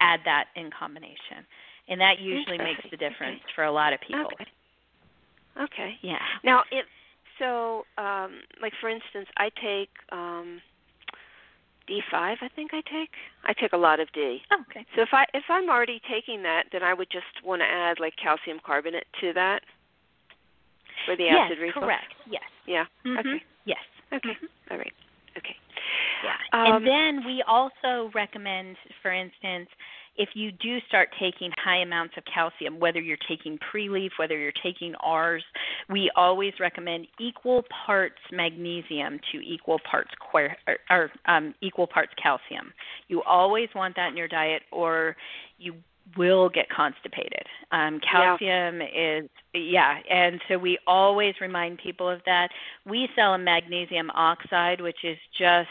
[0.00, 1.46] add that in combination.
[1.88, 4.26] And that usually makes the difference for a lot of people.
[4.32, 4.50] Okay.
[5.62, 5.94] Okay.
[6.02, 6.18] Yeah.
[6.42, 6.84] Now it
[7.38, 10.60] so um like for instance I take um
[11.86, 13.10] D five I think I take.
[13.44, 14.42] I take a lot of D.
[14.52, 14.84] Oh, okay.
[14.94, 18.00] So if I if I'm already taking that then I would just want to add
[18.00, 19.62] like calcium carbonate to that
[21.04, 21.86] for the yes, acid reflux.
[21.86, 22.14] correct.
[22.28, 22.42] Yes.
[22.66, 22.84] Yeah.
[23.04, 23.20] Mhm.
[23.20, 23.44] Okay.
[23.64, 23.84] Yes.
[24.12, 24.30] Okay.
[24.30, 24.48] Mhm.
[24.70, 24.92] All right.
[25.36, 25.56] Okay.
[26.24, 26.36] Yeah.
[26.52, 29.68] Um, and then we also recommend, for instance,
[30.18, 34.52] if you do start taking high amounts of calcium, whether you're taking Prelief, whether you're
[34.62, 35.44] taking ours,
[35.88, 42.12] we always recommend equal parts magnesium to equal parts quer- or, or um, equal parts
[42.20, 42.72] calcium.
[43.08, 45.16] You always want that in your diet, or
[45.58, 45.74] you
[46.16, 47.42] will get constipated.
[47.72, 52.48] Um, calcium is yeah, and so we always remind people of that.
[52.84, 55.68] We sell a magnesium oxide, which is just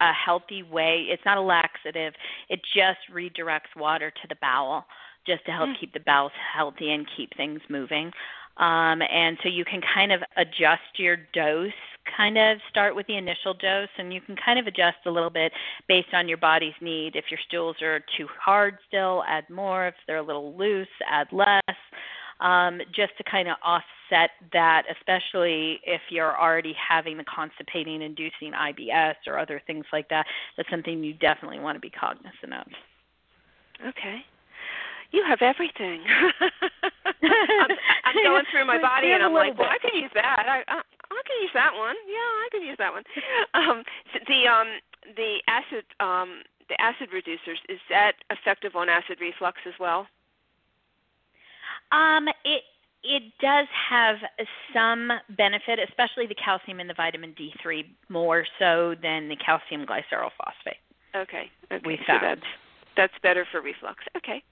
[0.00, 1.06] a healthy way.
[1.08, 4.86] It's not a laxative It just redirects water to the bowel
[5.26, 5.80] just to help mm.
[5.80, 8.10] keep the bowels healthy and keep things moving.
[8.56, 11.72] Um, and so you can kind of adjust your dose,
[12.16, 15.30] kind of start with the initial dose, and you can kind of adjust a little
[15.30, 15.52] bit
[15.88, 17.16] based on your body's need.
[17.16, 19.88] If your stools are too hard still, add more.
[19.88, 21.60] If they're a little loose, add less.
[22.40, 28.52] Um, just to kind of offset that, especially if you're already having the constipating inducing
[28.52, 30.26] IBS or other things like that.
[30.56, 32.66] That's something you definitely want to be cognizant of.
[33.88, 34.22] Okay
[35.12, 36.02] you have everything.
[37.22, 37.70] I'm,
[38.04, 40.44] I'm going through my body and I'm like, well, I could use that.
[40.46, 41.96] I, I I could use that one.
[42.06, 43.04] Yeah, I could use that one.
[43.54, 43.82] Um,
[44.26, 44.68] the um
[45.16, 50.06] the acid um the acid reducers is that effective on acid reflux as well?
[51.92, 52.62] Um, it
[53.04, 54.16] it does have
[54.74, 60.82] some benefit, especially the calcium and the vitamin D3, more so than the calcium glycerophosphate.
[61.14, 61.50] Okay.
[61.70, 61.82] Okay.
[61.86, 62.40] We so that's
[62.96, 64.02] that's better for reflux.
[64.16, 64.42] Okay.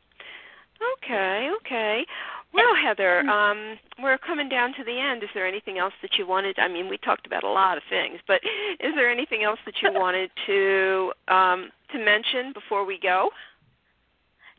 [0.98, 2.04] Okay, okay.
[2.52, 3.28] Well, Heather, mm.
[3.28, 5.22] um, we're coming down to the end.
[5.22, 6.58] Is there anything else that you wanted?
[6.58, 8.40] I mean, we talked about a lot of things, but
[8.80, 13.30] is there anything else that you wanted to um, to mention before we go?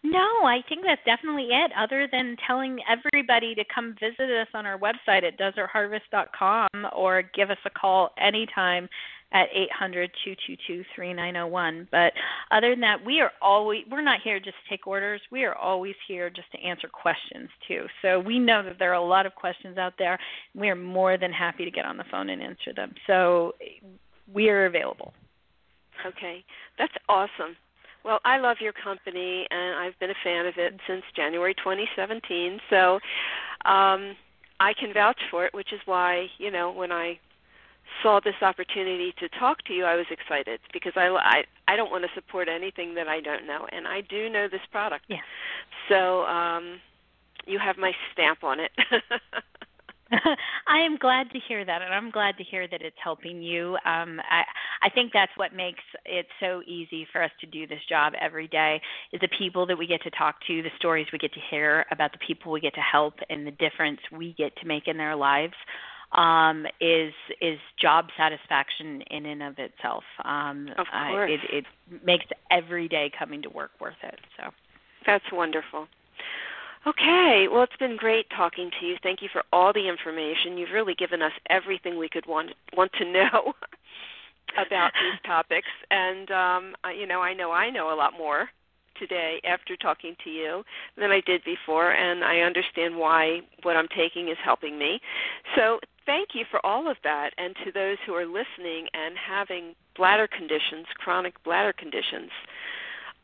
[0.06, 1.72] No, I think that's definitely it.
[1.76, 7.50] Other than telling everybody to come visit us on our website at desertharvest.com or give
[7.50, 8.88] us a call anytime
[9.32, 9.48] at
[9.82, 11.88] 800-222-3901.
[11.92, 12.14] But
[12.52, 15.22] other than that, we are always we're not here just to take orders.
[15.32, 17.88] We are always here just to answer questions too.
[18.04, 20.20] So we know that there are a lot of questions out there.
[20.54, 22.94] We are more than happy to get on the phone and answer them.
[23.08, 23.56] So
[24.32, 25.16] we are available.
[26.06, 26.46] Okay.
[26.78, 27.58] That's awesome.
[28.06, 32.60] Well, I love your company and I've been a fan of it since January 2017.
[32.70, 32.96] So
[33.66, 34.16] um
[34.60, 37.20] I can vouch for it, which is why, you know, when I
[38.04, 41.92] saw this opportunity to talk to you, I was excited because I, I I don't
[41.92, 45.06] want to support anything that I don't know, and I do know this product.
[45.08, 45.18] Yeah.
[45.90, 46.80] So um,
[47.46, 48.72] you have my stamp on it.
[50.68, 53.74] I am glad to hear that, and I'm glad to hear that it's helping you.
[53.86, 54.44] Um, I,
[54.86, 58.48] I think that's what makes it so easy for us to do this job every
[58.48, 58.80] day
[59.12, 61.88] is the people that we get to talk to, the stories we get to hear
[61.90, 64.96] about the people we get to help, and the difference we get to make in
[64.96, 65.56] their lives
[66.12, 70.04] um, is is job satisfaction in and of itself.
[70.24, 74.20] Um, of course, uh, it, it makes every day coming to work worth it.
[74.38, 74.52] So
[75.04, 75.88] that's wonderful.
[76.86, 78.98] Okay, well, it's been great talking to you.
[79.02, 80.56] Thank you for all the information.
[80.56, 83.54] You've really given us everything we could want want to know
[84.58, 88.50] about these topics, and um, you know, I know I know a lot more
[89.00, 90.64] today after talking to you
[90.98, 95.00] than I did before, and I understand why what I'm taking is helping me.
[95.56, 97.32] So thank you for all of that.
[97.38, 102.32] And to those who are listening and having bladder conditions, chronic bladder conditions,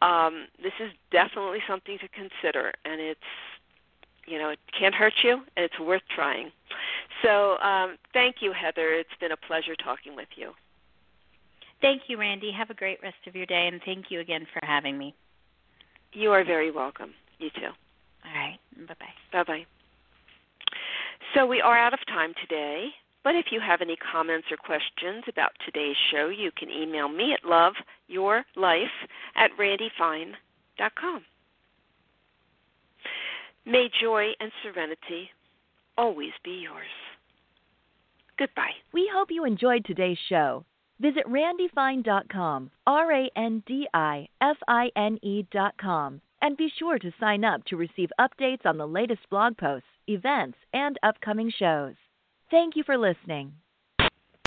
[0.02, 2.74] um, this is definitely something to consider.
[2.86, 3.20] And it's,
[4.26, 6.52] you know, it can't hurt you, and it's worth trying.
[7.24, 8.94] So um, thank you, Heather.
[8.94, 10.52] It's been a pleasure talking with you.
[11.82, 12.52] Thank you, Randi.
[12.52, 15.16] Have a great rest of your day, and thank you again for having me.
[16.14, 17.12] You are very welcome.
[17.40, 17.66] You too.
[17.66, 18.60] All right.
[18.88, 19.06] Bye bye.
[19.34, 19.66] Bye bye.
[21.34, 22.90] So we are out of time today,
[23.24, 27.34] but if you have any comments or questions about today's show, you can email me
[27.34, 28.86] at loveyourlife
[29.36, 31.24] at randifine.com.
[33.66, 35.30] May joy and serenity
[35.98, 36.86] always be yours.
[38.38, 38.72] Goodbye.
[38.92, 40.66] We hope you enjoyed today's show.
[41.02, 47.12] Visit randifine.com, R A N D I F I N E.com, and be sure to
[47.20, 51.96] sign up to receive updates on the latest blog posts events, and upcoming shows.
[52.50, 53.54] Thank you for listening.